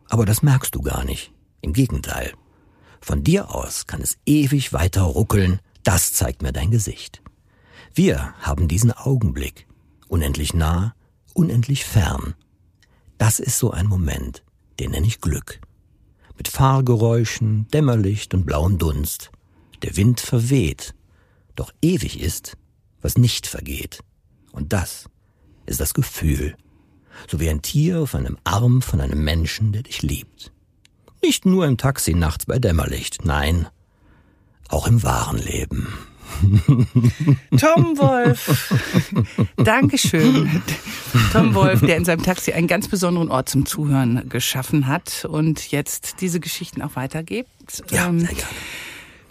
Aber 0.09 0.27
das 0.27 0.43
merkst 0.43 0.75
du 0.75 0.83
gar 0.83 1.05
nicht. 1.05 1.33
Im 1.63 1.73
Gegenteil. 1.73 2.35
Von 3.03 3.25
dir 3.25 3.53
aus 3.53 3.89
kann 3.89 4.01
es 4.01 4.17
ewig 4.27 4.73
weiter 4.73 5.03
ruckeln, 5.03 5.59
das 5.83 6.13
zeigt 6.13 6.41
mir 6.41 6.53
dein 6.53 6.71
Gesicht. 6.71 7.21
Wir 7.93 8.33
haben 8.41 8.69
diesen 8.69 8.93
Augenblick. 8.93 9.67
Unendlich 10.07 10.55
nah, 10.55 10.95
unendlich 11.35 11.85
fern. 11.85 12.35
Das 13.19 13.41
ist 13.41 13.59
so 13.59 13.73
ein 13.73 13.89
Moment, 13.89 14.45
den 14.79 14.93
nenne 14.93 15.07
ich 15.07 15.21
Glück. 15.21 15.61
Mit 16.37 16.47
Fahrgeräuschen, 16.47 17.67
Dämmerlicht 17.69 18.35
und 18.35 18.47
blauem 18.47 18.79
Dunst. 18.79 19.33
Der 19.83 19.97
Wind 19.97 20.21
verweht, 20.21 20.95
doch 21.57 21.73
ewig 21.83 22.21
ist, 22.21 22.57
was 23.01 23.19
nicht 23.19 23.49
vergeht. 23.49 23.99
Und 24.53 24.73
das 24.73 25.07
ist 25.67 25.81
das 25.81 25.93
Gefühl, 25.93 26.57
so 27.29 27.41
wie 27.41 27.51
ein 27.51 27.63
Tier 27.63 28.01
auf 28.01 28.15
einem 28.15 28.39
Arm 28.45 28.81
von 28.81 29.01
einem 29.01 29.25
Menschen, 29.25 29.73
der 29.73 29.83
dich 29.83 30.03
liebt. 30.03 30.53
Nicht 31.25 31.47
nur 31.47 31.67
im 31.67 31.77
Taxi 31.77 32.15
nachts 32.15 32.47
bei 32.47 32.59
Dämmerlicht, 32.59 33.25
nein, 33.25 33.69
auch 34.69 34.87
im 34.87 35.03
wahren 35.03 35.39
Leben. 35.39 35.93
Tom 37.59 37.99
Wolf. 37.99 38.73
Dankeschön. 39.57 40.63
Tom 41.33 41.55
Wolf, 41.55 41.81
der 41.81 41.97
in 41.97 42.05
seinem 42.05 42.23
Taxi 42.23 42.53
einen 42.53 42.67
ganz 42.67 42.89
besonderen 42.89 43.31
Ort 43.31 43.49
zum 43.49 43.67
Zuhören 43.67 44.29
geschaffen 44.29 44.87
hat 44.87 45.27
und 45.29 45.71
jetzt 45.71 46.21
diese 46.21 46.41
Geschichten 46.41 46.83
auch 46.83 46.97
weitergibt. 46.97 47.85
Ja, 47.91 48.09
ähm, 48.09 48.21
sehr 48.21 48.31
gerne. 48.31 48.49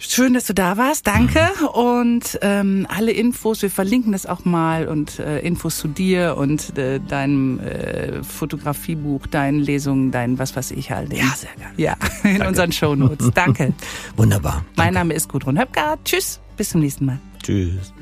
Schön, 0.08 0.34
dass 0.34 0.46
du 0.46 0.54
da 0.54 0.78
warst. 0.78 1.06
Danke. 1.06 1.48
Und 1.74 2.40
ähm, 2.42 2.88
alle 2.90 3.12
Infos, 3.12 3.62
wir 3.62 3.70
verlinken 3.70 4.12
das 4.12 4.26
auch 4.26 4.46
mal 4.46 4.88
und 4.88 5.20
äh, 5.20 5.40
Infos 5.40 5.78
zu 5.78 5.88
dir 5.88 6.36
und 6.38 6.78
äh, 6.78 7.00
deinem 7.00 7.60
äh, 7.60 8.24
Fotografiebuch, 8.24 9.28
deinen 9.28 9.60
Lesungen, 9.60 10.12
dein 10.12 10.40
was 10.40 10.56
weiß 10.56 10.72
ich 10.72 10.92
halt. 10.92 11.14
Ja, 11.14 11.28
sehr 11.36 11.52
gerne. 11.56 11.74
Ja, 11.78 11.96
in 12.24 12.32
Danke. 12.34 12.48
unseren 12.48 12.72
Shownotes. 12.72 13.32
Danke. 13.36 13.74
Wunderbar. 14.18 14.66
Mein 14.76 14.96
Name 14.96 15.14
ist 15.14 15.30
Gudrun 15.30 15.60
Höpker. 15.60 15.98
Tschüss. 16.04 16.40
Bis 16.58 16.70
zum 16.70 16.82
nächsten 16.82 17.06
Mal. 17.06 17.20
Tschüss. 17.44 17.94